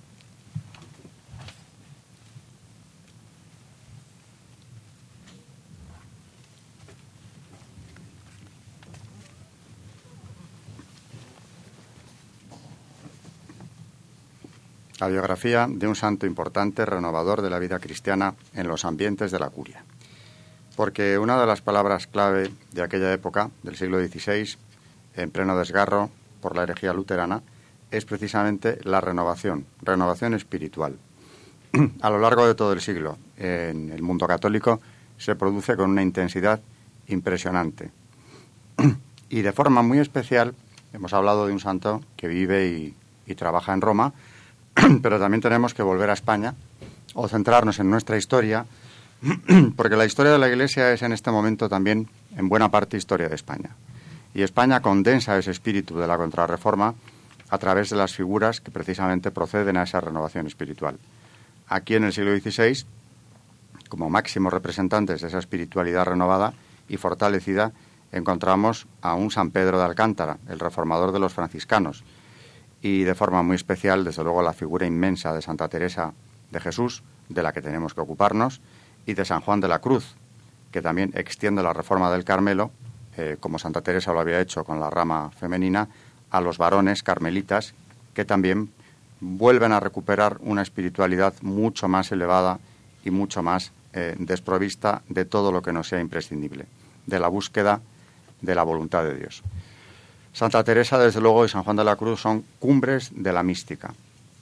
[14.99, 19.39] La biografía de un santo importante, renovador de la vida cristiana en los ambientes de
[19.39, 19.83] la curia.
[20.75, 24.57] Porque una de las palabras clave de aquella época, del siglo XVI,
[25.15, 26.09] en pleno desgarro
[26.41, 27.41] por la herejía luterana,
[27.91, 30.97] es precisamente la renovación, renovación espiritual.
[32.01, 34.81] A lo largo de todo el siglo, en el mundo católico,
[35.17, 36.61] se produce con una intensidad
[37.07, 37.91] impresionante.
[39.29, 40.55] Y de forma muy especial,
[40.93, 42.93] hemos hablado de un santo que vive
[43.25, 44.13] y, trabaja en Roma,
[45.01, 46.53] pero también tenemos que volver a España
[47.13, 48.65] o centrarnos en nuestra historia,
[49.75, 53.29] porque la historia de la Iglesia es en este momento también en buena parte historia
[53.29, 53.71] de España.
[54.33, 56.93] Y España condensa ese espíritu de la contrarreforma
[57.49, 60.99] a través de las figuras que precisamente proceden a esa renovación espiritual.
[61.67, 62.85] Aquí en el siglo XVI,
[63.89, 66.53] como máximos representantes de esa espiritualidad renovada
[66.87, 67.71] y fortalecida,
[68.11, 72.03] encontramos a un San Pedro de Alcántara, el reformador de los franciscanos,
[72.81, 76.13] y de forma muy especial, desde luego, la figura inmensa de Santa Teresa
[76.51, 78.61] de Jesús, de la que tenemos que ocuparnos,
[79.05, 80.15] y de San Juan de la Cruz,
[80.71, 82.71] que también extiende la reforma del Carmelo,
[83.17, 85.89] eh, como Santa Teresa lo había hecho con la rama femenina,
[86.29, 87.73] a los varones carmelitas,
[88.13, 88.69] que también
[89.19, 92.59] vuelven a recuperar una espiritualidad mucho más elevada
[93.03, 96.65] y mucho más eh, desprovista de todo lo que no sea imprescindible,
[97.05, 97.81] de la búsqueda
[98.41, 99.41] de la voluntad de Dios.
[100.37, 103.91] Santa Teresa, desde luego, y San Juan de la Cruz son cumbres de la mística.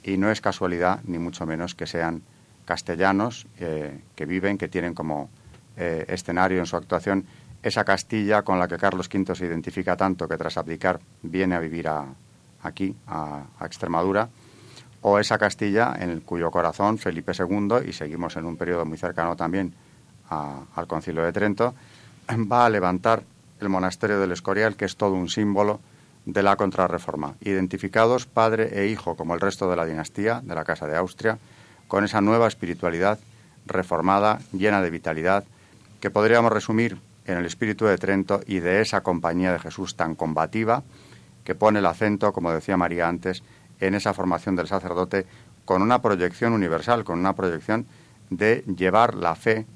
[0.02, 2.20] Y no es casualidad, ni mucho menos, que sean
[2.66, 5.30] castellanos eh, que viven, que tienen como
[5.74, 7.24] eh, escenario en su actuación
[7.62, 11.60] esa Castilla con la que Carlos V se identifica tanto que tras abdicar viene a
[11.60, 11.88] vivir
[12.62, 14.28] aquí, a, Extremadura,
[15.00, 19.34] o esa Castilla en cuyo corazón Felipe II, y seguimos en un periodo muy cercano
[19.34, 19.72] también
[20.28, 21.74] al Concilio de Trento,
[22.52, 23.22] va a levantar
[23.60, 25.80] el monasterio del Escorial, que es todo un símbolo
[26.24, 30.64] de la contrarreforma, identificados padre e hijo como el resto de la dinastía de la
[30.64, 31.38] Casa de Austria,
[31.88, 33.18] con esa nueva espiritualidad
[33.66, 35.44] reformada, llena de vitalidad,
[36.00, 40.14] que podríamos resumir en el espíritu de Trento y de esa compañía de Jesús tan
[40.14, 40.82] combativa,
[41.44, 43.42] que pone el acento, como decía María antes,
[43.80, 45.26] en esa formación del sacerdote
[45.64, 47.86] con una proyección universal, con una proyección
[48.30, 49.66] de llevar la fe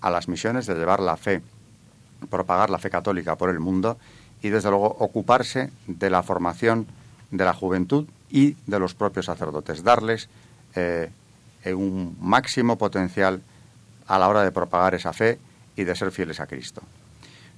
[0.00, 1.42] a las misiones, de llevar la fe
[2.30, 3.98] propagar la fe católica por el mundo
[4.42, 6.86] y, desde luego, ocuparse de la formación
[7.30, 10.28] de la juventud y de los propios sacerdotes, darles
[10.74, 11.10] eh,
[11.66, 13.42] un máximo potencial
[14.06, 15.38] a la hora de propagar esa fe
[15.74, 16.82] y de ser fieles a Cristo.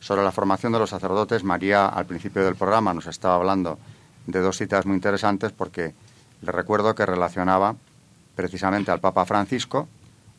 [0.00, 3.78] Sobre la formación de los sacerdotes, María al principio del programa nos estaba hablando
[4.26, 5.94] de dos citas muy interesantes porque
[6.42, 7.74] le recuerdo que relacionaba
[8.36, 9.88] precisamente al Papa Francisco,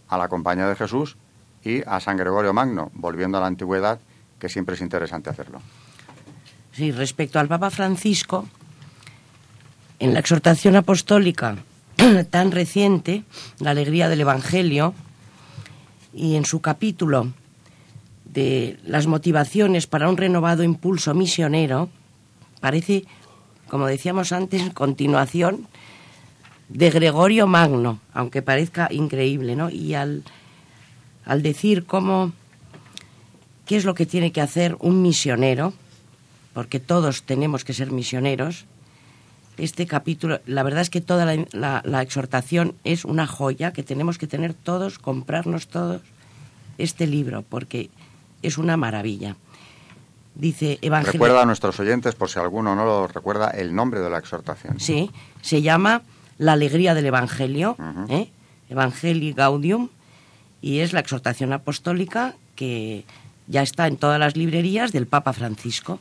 [0.07, 1.17] a la Compañía de Jesús
[1.63, 3.99] y a San Gregorio Magno, volviendo a la antigüedad
[4.39, 5.61] que siempre es interesante hacerlo.
[6.71, 8.47] Sí, respecto al Papa Francisco,
[9.99, 11.57] en la exhortación apostólica
[12.29, 13.23] tan reciente,
[13.59, 14.93] La alegría del Evangelio,
[16.13, 17.33] y en su capítulo
[18.25, 21.89] de las motivaciones para un renovado impulso misionero,
[22.59, 23.05] parece,
[23.67, 25.67] como decíamos antes, continuación
[26.69, 29.69] de Gregorio Magno, aunque parezca increíble, ¿no?
[29.69, 30.23] Y al,
[31.25, 32.31] al decir cómo
[33.70, 35.74] qué es lo que tiene que hacer un misionero,
[36.55, 38.65] porque todos tenemos que ser misioneros,
[39.57, 44.26] este capítulo, la verdad es que toda la, exhortación es una joya que tenemos que
[44.26, 46.01] tener todos, comprarnos todos
[46.80, 47.91] este libro, porque
[48.41, 49.36] es una maravilla.
[50.34, 51.11] Dice Evangelio.
[51.11, 54.80] Recuerda a nuestros oyentes, por si alguno no lo recuerda, el nombre de la exhortación.
[54.80, 55.11] Sí,
[55.41, 56.01] se llama
[56.39, 57.78] La alegría del Evangelio,
[58.09, 58.32] ¿eh?
[58.67, 59.89] Evangelii Gaudium,
[60.59, 63.05] y es la exhortación apostólica que
[63.49, 65.99] ya está en todas las librerías del Papa Francisco.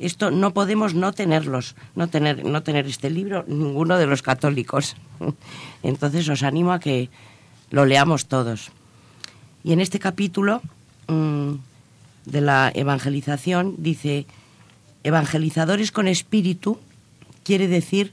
[0.00, 4.96] Esto no podemos no tenerlos, no tener, no tener este libro ninguno de los católicos.
[5.82, 7.08] Entonces os animo a que
[7.70, 8.72] lo leamos todos.
[9.62, 10.62] Y en este capítulo
[11.06, 11.52] mm,
[12.26, 14.26] de la evangelización dice,
[15.04, 16.80] evangelizadores con espíritu
[17.44, 18.12] quiere decir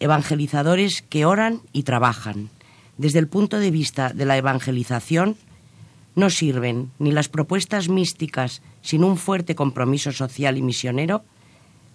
[0.00, 2.50] evangelizadores que oran y trabajan.
[2.98, 5.36] Desde el punto de vista de la evangelización,
[6.14, 11.24] no sirven ni las propuestas místicas sin un fuerte compromiso social y misionero,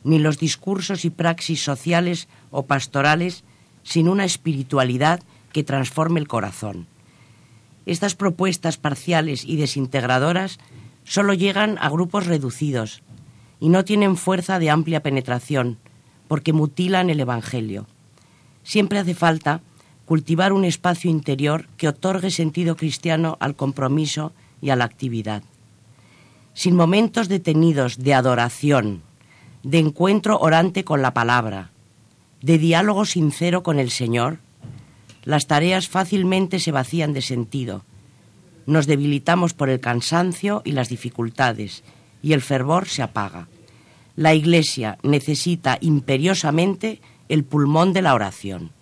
[0.04, 3.44] ni los discursos y praxis sociales o pastorales
[3.84, 6.88] sin una espiritualidad que transforme el corazón.
[7.86, 10.60] Estas propuestas parciales y desintegradoras
[11.04, 13.02] solo llegan a grupos reducidos
[13.60, 15.78] y no tienen fuerza de amplia penetración
[16.28, 17.88] porque mutilan el Evangelio.
[18.64, 19.62] Siempre hace falta
[20.08, 24.32] cultivar un espacio interior que otorgue sentido cristiano al compromiso
[24.62, 25.44] y a la actividad.
[26.54, 29.02] Sin momentos detenidos de adoración,
[29.64, 31.72] de encuentro orante con la palabra,
[32.42, 34.40] de diálogo sincero con el Señor,
[35.26, 37.84] las tareas fácilmente se vacían de sentido.
[38.66, 41.84] Nos debilitamos por el cansancio y las dificultades,
[42.24, 43.50] y el fervor se apaga.
[44.16, 48.77] La Iglesia necesita imperiosamente el pulmón de la oración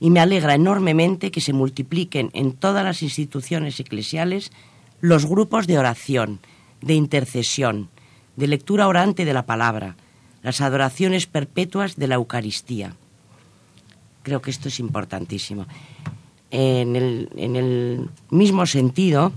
[0.00, 4.50] y me alegra enormemente que se multipliquen en todas las instituciones eclesiales
[5.00, 6.40] los grupos de oración,
[6.80, 7.88] de intercesión,
[8.36, 9.96] de lectura orante de la palabra,
[10.42, 12.94] las adoraciones perpetuas de la Eucaristía.
[14.22, 15.66] Creo que esto es importantísimo.
[16.50, 19.32] En el, mismo sentido,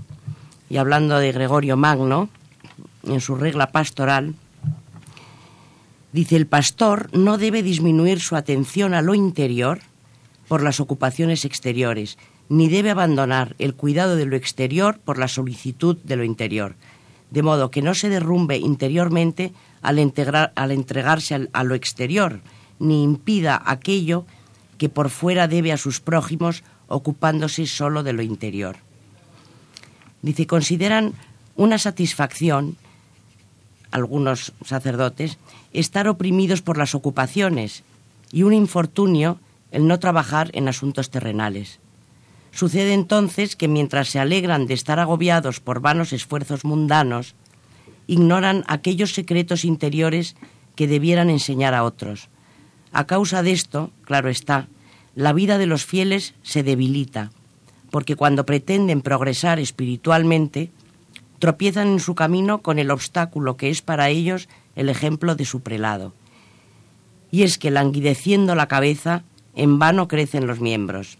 [0.68, 2.28] y hablando de Gregorio Magno,
[3.04, 4.34] en su regla pastoral,
[6.12, 9.80] dice, el pastor no debe disminuir su atención a lo interior,
[10.48, 12.18] por las ocupaciones exteriores,
[12.48, 16.74] ni debe abandonar el cuidado de lo exterior por la solicitud de lo interior,
[17.30, 19.98] de modo que no se derrumbe interiormente al,
[20.54, 22.40] al entregarse a lo exterior,
[22.78, 24.26] ni impida aquello
[24.78, 28.76] que por fuera debe a sus prójimos ocupándose solo de lo interior.
[30.22, 31.14] Dice, consideran
[31.56, 32.76] una satisfacción,
[33.90, 35.38] algunos sacerdotes,
[35.72, 37.84] estar oprimidos por las ocupaciones
[38.32, 39.38] y un infortunio
[39.74, 41.80] el no trabajar en asuntos terrenales.
[42.52, 47.34] Sucede entonces que mientras se alegran de estar agobiados por vanos esfuerzos mundanos,
[48.06, 50.36] ignoran aquellos secretos interiores
[50.76, 52.28] que debieran enseñar a otros.
[52.92, 54.68] A causa de esto, claro está,
[55.16, 57.32] la vida de los fieles se debilita,
[57.90, 60.70] porque cuando pretenden progresar espiritualmente,
[61.40, 65.62] tropiezan en su camino con el obstáculo que es para ellos el ejemplo de su
[65.62, 66.14] prelado.
[67.32, 69.24] Y es que languideciendo la cabeza,
[69.56, 71.18] en vano crecen los miembros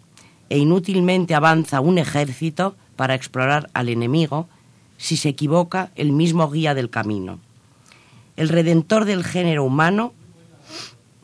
[0.49, 4.49] e inútilmente avanza un ejército para explorar al enemigo
[4.99, 7.41] si se equivoca el mismo guía del camino.
[8.37, 10.13] El redentor del género humano,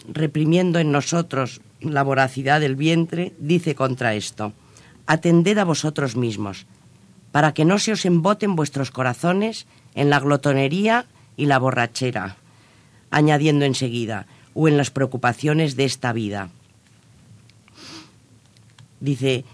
[0.08, 4.52] reprimiendo en nosotros la voracidad del vientre, dice contra esto,
[5.06, 6.66] atended a vosotros mismos,
[7.32, 11.06] para que no se os emboten vuestros corazones en la glotonería
[11.36, 12.36] y la borrachera,
[13.10, 16.50] añadiendo enseguida, o en las preocupaciones de esta vida
[19.00, 19.44] dice,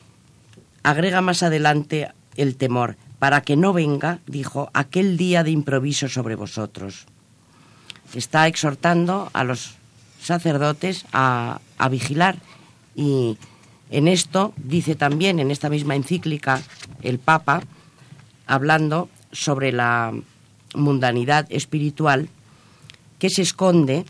[0.82, 6.34] agrega más adelante el temor, para que no venga, dijo, aquel día de improviso sobre
[6.34, 7.06] vosotros.
[8.14, 9.74] Está exhortando a los
[10.20, 12.36] sacerdotes a, a vigilar
[12.94, 13.36] y
[13.90, 16.62] en esto dice también, en esta misma encíclica,
[17.02, 17.62] el Papa,
[18.46, 20.12] hablando sobre la
[20.74, 22.28] mundanidad espiritual
[23.18, 24.04] que se esconde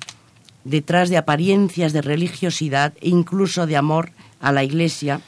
[0.64, 4.10] detrás de apariencias de religiosidad e incluso de amor
[4.40, 5.20] a la Iglesia,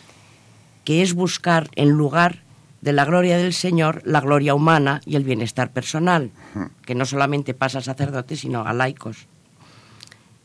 [0.84, 2.42] que es buscar en lugar
[2.80, 6.30] de la gloria del Señor la gloria humana y el bienestar personal,
[6.84, 9.26] que no solamente pasa a sacerdotes, sino a laicos.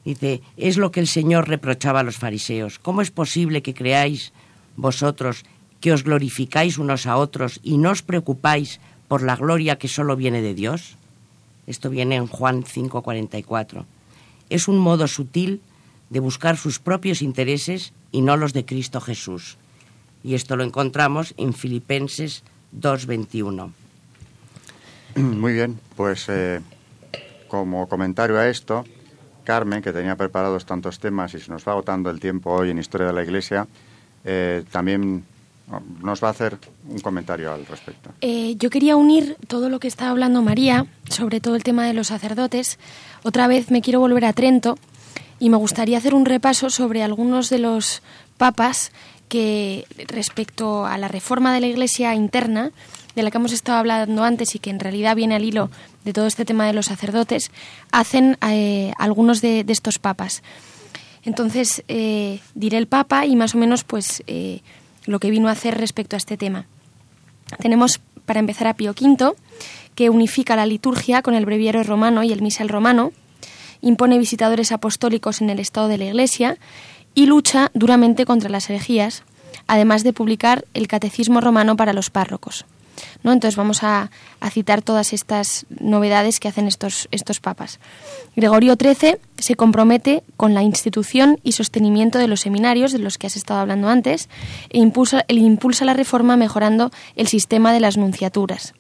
[0.04, 2.80] Dice, es lo que el Señor reprochaba a los fariseos.
[2.80, 4.34] ¿Cómo es posible que creáis
[4.76, 5.46] vosotros
[5.80, 10.16] que os glorificáis unos a otros y no os preocupáis por la gloria que solo
[10.16, 10.98] viene de Dios?
[11.68, 13.86] Esto viene en Juan 5:44.
[14.50, 15.62] Es un modo sutil
[16.10, 19.58] de buscar sus propios intereses y no los de Cristo Jesús.
[20.24, 22.44] Y esto lo encontramos en Filipenses
[22.80, 23.72] 2.21.
[25.16, 26.62] Muy bien, pues eh,
[27.50, 28.86] como comentario a esto,
[29.44, 32.78] Carmen, que tenía preparados tantos temas y se nos va agotando el tiempo hoy en
[32.78, 33.68] Historia de la Iglesia,
[34.24, 35.26] eh, también
[36.02, 36.58] nos va a hacer
[36.88, 38.12] un comentario al respecto.
[38.22, 41.94] Eh, yo quería unir todo lo que estaba hablando María sobre todo el tema de
[41.94, 42.80] los sacerdotes.
[43.24, 44.78] Otra vez me quiero volver a Trento
[45.40, 48.02] y me gustaría hacer un repaso sobre algunos de los
[48.38, 48.92] papas
[49.30, 52.72] que respecto a la reforma de la Iglesia interna,
[53.16, 55.70] de la que hemos estado hablando antes y que en realidad viene al hilo
[56.04, 57.52] de todo este tema de los sacerdotes,
[57.92, 60.44] hacen eh, algunos de, estos papas.
[61.24, 64.62] Entonces, eh, diré el papa y más o menos pues eh,
[65.06, 66.66] lo que vino a hacer respecto a este tema.
[67.60, 69.34] Tenemos para empezar a Pío V,
[69.96, 73.12] que unifica la liturgia con el breviario romano y el misal romano,
[73.84, 76.58] impone visitadores apostólicos en el estado de la Iglesia
[77.14, 79.24] y lucha duramente contra las herejías,
[79.68, 82.66] además de publicar el Catecismo romano para los párrocos.
[83.24, 83.32] ¿no?
[83.32, 84.10] Entonces vamos a,
[84.52, 87.80] citar todas estas novedades que hacen estos, estos papas.
[88.36, 93.28] Gregorio XIII se compromete con la institución y sostenimiento de los seminarios, de los que
[93.28, 94.30] has estado hablando antes,
[94.70, 98.74] e impulsa, e impulsa la reforma mejorando el sistema de las nunciaturas.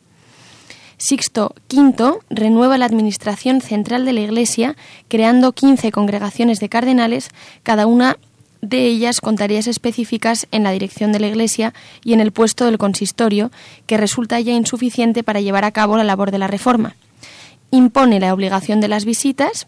[0.97, 4.75] Sixto V renueva la administración central de la Iglesia,
[5.07, 7.29] creando 15 congregaciones de cardenales,
[7.63, 8.17] cada una
[8.61, 11.73] de ellas con tareas específicas en la dirección de la Iglesia
[12.03, 13.51] y en el puesto del consistorio,
[13.87, 16.95] que resulta ya insuficiente para llevar a cabo la labor de la reforma.
[17.71, 19.67] Impone la obligación de las visitas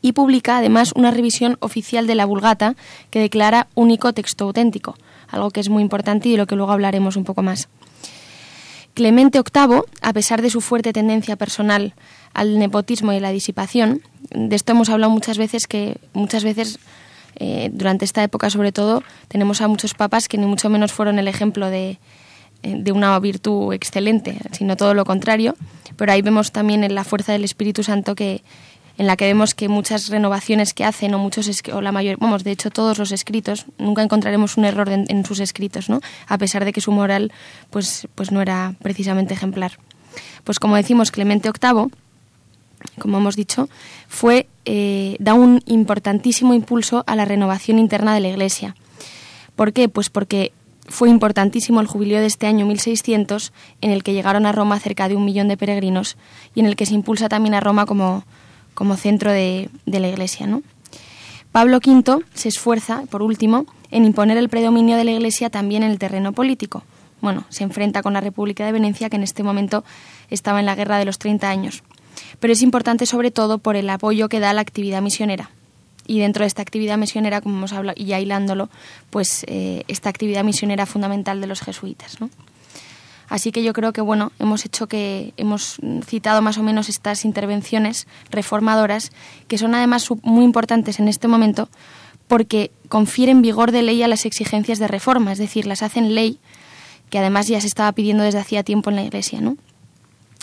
[0.00, 2.76] y publica además una revisión oficial de la Vulgata
[3.10, 4.96] que declara único texto auténtico,
[5.28, 7.68] algo que es muy importante y de lo que luego hablaremos un poco más.
[8.94, 11.94] Clemente VIII, a pesar de su fuerte tendencia personal
[12.34, 16.78] al nepotismo y la disipación, de esto hemos hablado muchas veces que muchas veces
[17.36, 21.18] eh, durante esta época sobre todo tenemos a muchos papas que ni mucho menos fueron
[21.18, 21.98] el ejemplo de,
[22.62, 25.56] eh, de una virtud excelente, sino todo lo contrario,
[25.96, 28.42] pero ahí vemos también en la fuerza del Espíritu Santo que
[29.02, 32.44] en la que vemos que muchas renovaciones que hacen o muchos o la mayor vamos
[32.44, 36.64] de hecho todos los escritos nunca encontraremos un error en, sus escritos no a pesar
[36.64, 37.32] de que su moral
[37.70, 39.72] pues pues no era precisamente ejemplar.
[40.44, 41.90] Pues como decimos Clemente VIII
[43.00, 43.68] como hemos dicho
[44.06, 48.76] fue eh, da un importantísimo impulso a la renovación interna de la Iglesia.
[49.56, 49.88] ¿por qué?
[49.88, 50.52] pues porque
[50.86, 55.08] fue importantísimo el jubileo de este año 1600 en el que llegaron a Roma cerca
[55.08, 56.16] de un millón de peregrinos
[56.54, 58.24] y en el que se impulsa también a Roma como
[58.74, 60.46] como centro de, la Iglesia.
[60.46, 60.62] ¿no?
[61.52, 65.90] Pablo V se esfuerza, por último, en imponer el predominio de la Iglesia también en
[65.90, 66.82] el terreno político.
[67.20, 69.84] Bueno, se enfrenta con la República de Venecia, que en este momento
[70.28, 71.82] estaba en la Guerra de los 30 años.
[72.40, 75.50] Pero es importante sobre todo por el apoyo que da a la actividad misionera.
[76.06, 78.70] Y dentro de esta actividad misionera, como hemos hablado, y ya hilándolo,
[79.10, 82.20] pues eh, esta actividad misionera fundamental de los jesuitas.
[82.20, 82.28] ¿no?
[83.32, 87.24] Así que yo creo que bueno, hemos hecho que hemos citado más o menos estas
[87.24, 89.10] intervenciones reformadoras
[89.48, 91.70] que son además muy importantes en este momento
[92.28, 96.40] porque confieren vigor de ley a las exigencias de reforma, es decir, las hacen ley
[97.08, 99.56] que además ya se estaba pidiendo desde hacía tiempo en la Iglesia, ¿no?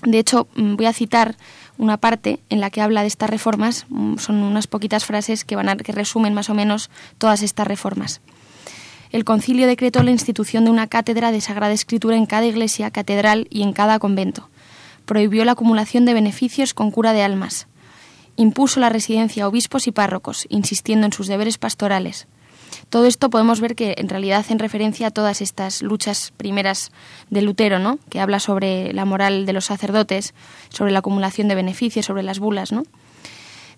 [0.02, 1.38] De hecho, mm, voy a citar
[1.78, 5.56] una parte en la que habla de estas reformas, mm, son unas poquitas frases que
[5.56, 8.20] van a, que resumen más o menos todas estas reformas
[9.12, 13.48] el concilio decretó la institución de una cátedra de Sagrada Escritura en cada iglesia, catedral
[13.50, 14.50] y en cada convento.
[15.06, 17.68] Prohibió la acumulación de beneficios con cura de almas.
[18.36, 22.28] Impuso la residencia a obispos y párrocos, insistiendo en sus deberes pastorales.
[22.90, 26.92] Todo esto podemos ver que en realidad hacen referencia a todas estas luchas primeras
[27.30, 27.98] de Lutero, ¿no?
[28.10, 30.34] que habla sobre la moral de los sacerdotes,
[30.70, 32.84] sobre la acumulación de beneficios, sobre las bulas, ¿no?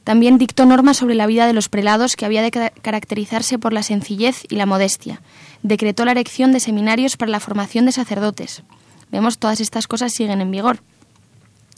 [0.04, 3.84] También dictó normas sobre la vida de los prelados que había de caracterizarse por la
[3.84, 5.22] sencillez y la modestia.
[5.62, 8.64] Decretó la erección de seminarios para la formación de sacerdotes.
[9.12, 10.80] Vemos, todas estas cosas siguen en vigor.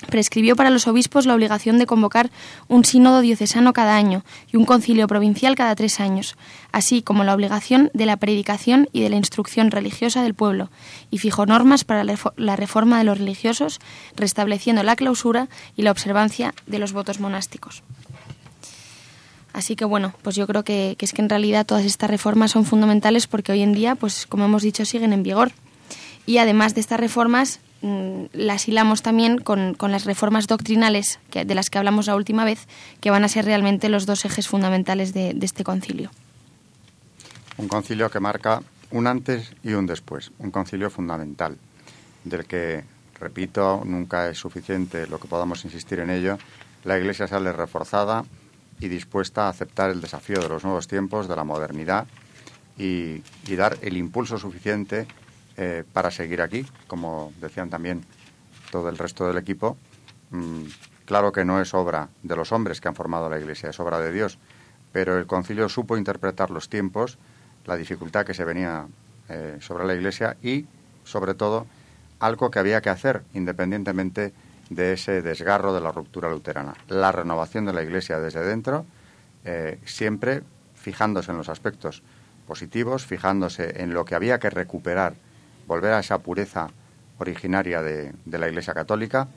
[0.09, 2.29] Prescribió para los obispos la obligación de convocar
[2.67, 6.35] un sínodo diocesano cada año y un concilio provincial cada tres años,
[6.71, 10.69] así como la obligación de la predicación y de la instrucción religiosa del pueblo,
[11.09, 13.79] y fijó normas para la reforma de los religiosos,
[14.15, 17.83] restableciendo la clausura y la observancia de los votos monásticos.
[19.53, 22.65] Así que bueno, pues yo creo que, es que en realidad todas estas reformas son
[22.65, 25.51] fundamentales porque hoy en día, pues como hemos dicho, siguen en vigor.
[26.25, 31.55] Y además de estas reformas, mm, las hilamos también con, las reformas doctrinales que, de
[31.55, 32.67] las que hablamos la última vez,
[32.99, 36.09] que van a ser realmente los dos ejes fundamentales de este concilio.
[37.57, 41.57] Un concilio que marca un antes y un después, un concilio fundamental,
[42.23, 42.83] del que,
[43.19, 46.37] repito, nunca es suficiente lo que podamos insistir en ello,
[46.83, 48.23] la Iglesia sale reforzada
[48.79, 52.07] y dispuesta a aceptar el desafío de los nuevos tiempos, de la modernidad
[52.77, 53.21] y,
[53.55, 55.05] dar el impulso suficiente
[55.57, 58.03] eh, para seguir aquí, como decían también
[58.71, 59.77] todo el resto del equipo,
[60.31, 60.63] mm,
[61.05, 63.99] Claro que no es obra de los hombres que han formado la Iglesia, es obra
[63.99, 64.39] de Dios,
[64.91, 67.17] pero el concilio supo interpretar los tiempos,
[67.65, 68.87] la dificultad que se venía
[69.27, 70.65] eh, sobre la Iglesia y,
[71.03, 71.67] sobre todo,
[72.19, 74.33] algo que había que hacer independientemente
[74.75, 76.73] de ese desgarro de la ruptura luterana.
[76.87, 78.85] La renovación de la Iglesia desde dentro,
[79.45, 80.43] eh, siempre
[80.75, 82.03] fijándose en los aspectos
[82.47, 85.15] positivos, fijándose en lo que había que recuperar,
[85.67, 86.69] volver a esa pureza
[87.19, 89.27] originaria de, la Iglesia Católica,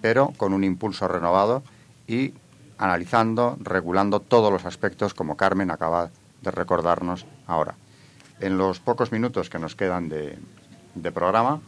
[0.00, 1.62] pero con un impulso renovado
[2.06, 2.34] y
[2.78, 6.10] analizando, regulando todos los aspectos como Carmen acaba
[6.42, 7.74] de recordarnos ahora.
[8.40, 10.36] En los pocos minutos que nos quedan de,
[10.94, 11.60] de programa,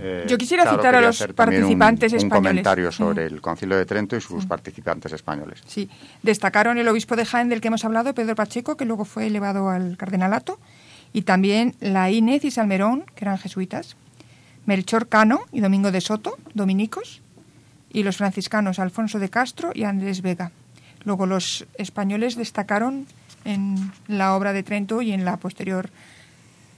[0.00, 2.24] eh, Yo quisiera citar a los participantes españoles.
[2.24, 5.62] Un comentario sobre el Concilio de Trento y sus participantes españoles.
[5.66, 5.88] Sí,
[6.22, 9.68] destacaron el obispo de Jaén del que hemos hablado, Pedro Pacheco, que luego fue elevado
[9.68, 10.58] al cardenalato,
[11.12, 13.96] y también la Inés y Salmerón, que eran jesuitas,
[14.66, 17.22] Melchor Cano y Domingo de Soto, dominicos,
[17.92, 20.52] y los franciscanos Alfonso de Castro y Andrés Vega.
[21.04, 23.06] Luego los españoles destacaron
[23.44, 25.90] en la obra de Trento y en la posterior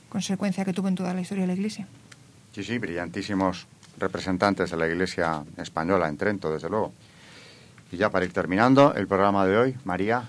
[0.09, 1.87] consecuencia que tuvo en toda la historia de la Iglesia.
[2.53, 3.67] Sí, sí, brillantísimos
[3.99, 6.93] representantes de la Iglesia española en Trento, desde luego.
[7.91, 10.29] Y ya para ir terminando el programa de hoy, María.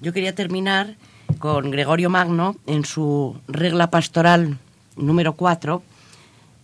[0.00, 0.96] Yo quería terminar
[1.38, 4.58] con Gregorio Magno en su regla pastoral
[4.96, 5.82] número 4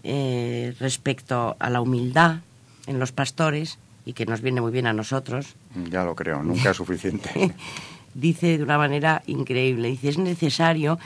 [0.04, 2.40] eh, respecto a la humildad
[2.86, 5.54] en los pastores y que nos viene muy bien a nosotros.
[5.90, 7.54] Ya lo creo, nunca es suficiente.
[8.14, 10.98] dice de una manera increíble, dice, es necesario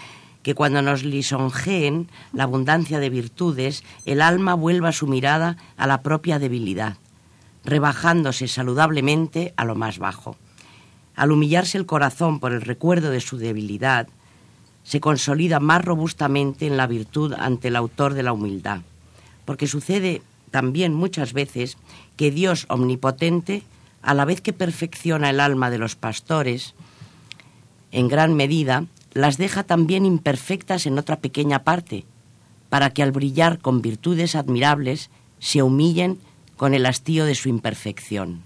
[0.42, 6.02] que cuando nos lisonjeen la abundancia de virtudes, el alma vuelva su mirada a la
[6.02, 6.96] propia debilidad,
[7.64, 10.36] rebajándose saludablemente a lo más bajo.
[11.14, 14.08] Al humillarse el corazón por el recuerdo de su debilidad,
[14.82, 18.80] se consolida más robustamente en la virtud ante el autor de la humildad,
[19.44, 21.78] porque sucede también muchas veces
[22.16, 23.62] que Dios omnipotente,
[24.02, 26.74] a la vez que perfecciona el alma de los pastores,
[27.92, 32.04] en gran medida las deja también imperfectas en otra pequeña parte,
[32.68, 36.18] para que al brillar con virtudes admirables se humillen
[36.56, 38.44] con el hastío de su imperfección.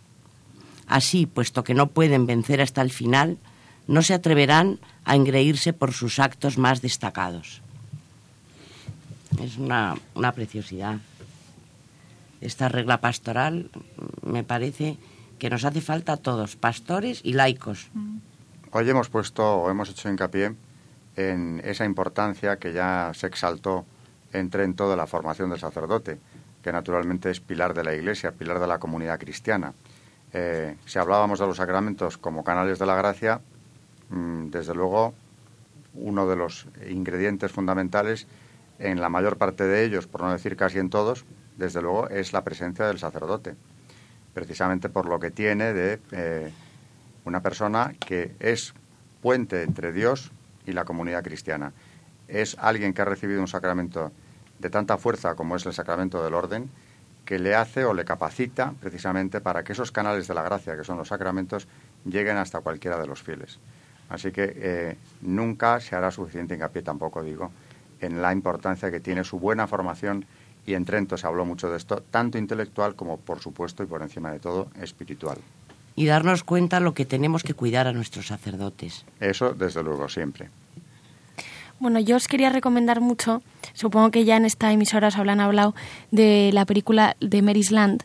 [0.86, 3.38] Así, puesto que no pueden vencer hasta el final,
[3.86, 7.62] no se atreverán a engreírse por sus actos más destacados.
[9.42, 10.98] Es una, una preciosidad.
[12.40, 13.70] Esta regla pastoral
[14.22, 14.96] me parece
[15.38, 17.88] que nos hace falta a todos, pastores y laicos.
[17.94, 18.18] Mm.
[18.72, 20.54] Hoy hemos puesto o hemos hecho hincapié
[21.14, 23.86] en esa importancia que ya se exaltó
[24.32, 26.18] en Trento de la formación del sacerdote,
[26.62, 29.72] que naturalmente es pilar de la Iglesia, pilar de la comunidad cristiana.
[30.32, 33.40] Eh, si hablábamos de los sacramentos como canales de la gracia,
[34.10, 35.14] mm, desde luego
[35.94, 38.26] uno de los ingredientes fundamentales
[38.80, 41.24] en la mayor parte de ellos, por no decir casi en todos,
[41.56, 43.54] desde luego es la presencia del sacerdote,
[44.34, 46.52] precisamente por lo que tiene de eh,
[47.26, 48.72] una persona que es
[49.20, 50.30] puente entre Dios
[50.64, 51.72] y la comunidad cristiana.
[52.28, 54.12] Es alguien que ha recibido un sacramento
[54.60, 56.70] de tanta fuerza como es el sacramento del orden,
[57.24, 60.84] que le hace o le capacita precisamente para que esos canales de la gracia, que
[60.84, 61.66] son los sacramentos,
[62.04, 63.58] lleguen hasta cualquiera de los fieles.
[64.08, 67.50] Así que eh, nunca se hará suficiente hincapié, tampoco digo,
[68.00, 70.24] en la importancia que tiene su buena formación,
[70.64, 74.02] y en Trento se habló mucho de esto, tanto intelectual como, por supuesto, y por
[74.02, 75.38] encima de todo, espiritual
[75.97, 79.05] y darnos cuenta lo que tenemos que cuidar a nuestros sacerdotes.
[79.18, 80.51] Eso, desde luego, siempre.
[81.80, 83.42] Bueno, yo os quería recomendar mucho,
[83.74, 85.74] supongo que ya en esta emisora os habrán hablado
[86.11, 88.05] de la película de Mary's Land.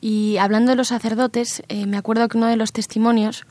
[0.00, 3.46] Y hablando de los sacerdotes, eh, me acuerdo que uno de los testimonios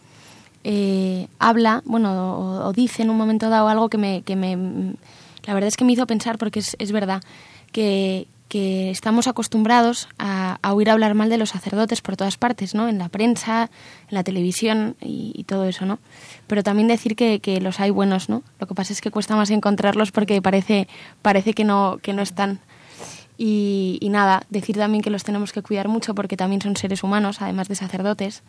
[0.64, 4.96] eh, habla, bueno, o, dice en un momento dado algo que me, que me,
[5.46, 7.22] la verdad es que me hizo pensar, porque es, es verdad,
[7.72, 12.90] que, que estamos acostumbrados a, oír hablar mal de los sacerdotes por todas partes, ¿no?
[12.90, 13.70] En la prensa,
[14.10, 16.00] en la televisión y, todo eso, ¿no?
[16.48, 18.44] Pero también decir que, los hay buenos, ¿no?
[18.60, 20.88] Lo que pasa es que cuesta más encontrarlos porque parece,
[21.22, 22.60] parece que, no, que no están.
[23.38, 27.42] Y, nada, decir también que los tenemos que cuidar mucho porque también son seres humanos,
[27.42, 28.42] además de sacerdotes.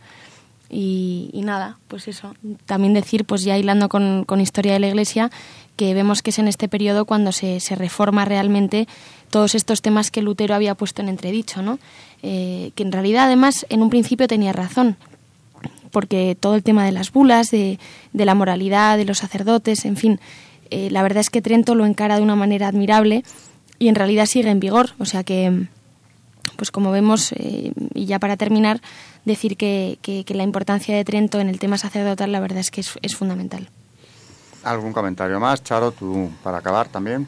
[0.70, 2.34] Y, nada, pues eso.
[2.64, 5.30] También decir, pues ya hilando con, con historia de la Iglesia,
[5.76, 8.86] que vemos que es en este periodo cuando se, se reforma realmente
[9.31, 11.78] todos estos temas que Lutero había puesto en entredicho, ¿no?
[12.22, 14.97] Eh, que en realidad además en un principio tenía razón,
[15.91, 17.78] porque todo el tema de las bulas, de,
[18.12, 20.20] la moralidad, de los sacerdotes, en fin,
[20.70, 23.24] eh, la verdad es que Trento lo encara de una manera admirable
[23.78, 25.66] y en realidad sigue en vigor, o sea que,
[26.57, 28.81] pues como vemos, eh, y ya para terminar,
[29.24, 32.99] decir que, la importancia de Trento en el tema sacerdotal la verdad es que es,
[33.03, 33.68] es fundamental.
[34.62, 37.26] ¿Algún comentario más, Charo, tú para acabar también?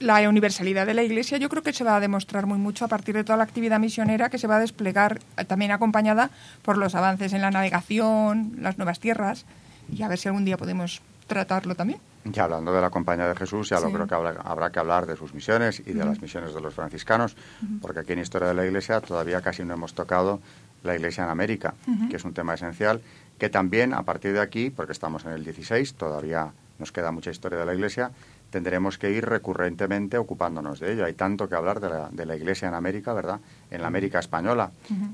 [0.00, 2.88] La universalidad de la Iglesia yo creo que se va a demostrar muy mucho a
[2.88, 6.30] partir de toda la actividad misionera que se va a desplegar eh, también acompañada
[6.62, 9.44] por los avances en la navegación, las nuevas tierras
[9.92, 12.00] y a ver si algún día podemos tratarlo también.
[12.24, 15.16] Y hablando de la Compañía de Jesús, ya lo creo que habrá, que hablar de
[15.16, 17.34] sus misiones y de las misiones de los franciscanos,
[17.80, 20.40] porque aquí en Historia de la Iglesia todavía casi no hemos tocado
[20.82, 21.74] la Iglesia en América,
[22.10, 23.00] que es un tema esencial,
[23.38, 27.30] que también a partir de aquí, porque estamos en el 16, todavía nos queda mucha
[27.30, 28.10] historia de la Iglesia,
[28.50, 31.04] tendremos que ir recurrentemente ocupándonos de ello.
[31.04, 33.40] Hay tanto que hablar de la, de la Iglesia en América, ¿verdad?
[33.70, 34.70] En la América española,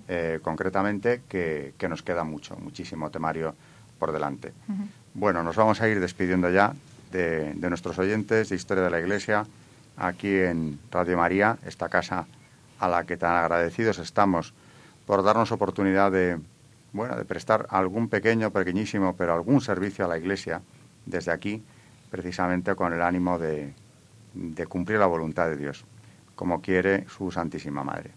[0.08, 3.54] eh, concretamente, que, nos queda mucho, muchísimo temario
[3.98, 4.52] por delante.
[5.14, 6.74] Bueno, nos vamos a ir despidiendo ya
[7.12, 9.46] de, de, nuestros oyentes de Historia de la Iglesia
[9.96, 12.26] aquí en Radio María, esta casa
[12.78, 14.52] a la que tan agradecidos estamos
[15.06, 16.38] por darnos oportunidad de,
[16.92, 20.60] bueno, de prestar algún pequeño, pequeñísimo, pero algún servicio a la Iglesia
[21.06, 21.62] desde aquí
[22.16, 23.74] precisamente con el ánimo de,
[24.32, 25.84] de cumplir la voluntad de Dios,
[26.34, 28.10] como quiere su Santísima Madre.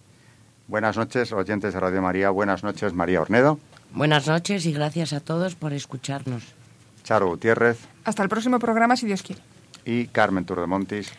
[0.67, 2.29] Buenas noches, oyentes de Radio María.
[2.29, 3.59] Buenas noches, María Ornedo.
[3.91, 6.43] Buenas noches y gracias a todos por escucharnos.
[7.03, 7.79] Charo Gutiérrez.
[8.05, 9.41] Hasta el próximo programa, si Dios quiere.
[9.83, 11.11] Y Carmen Turdemontis.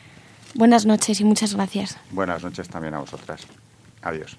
[0.55, 1.99] Buenas noches y muchas gracias.
[2.11, 3.47] Buenas noches también a vosotras.
[4.03, 4.39] Adiós.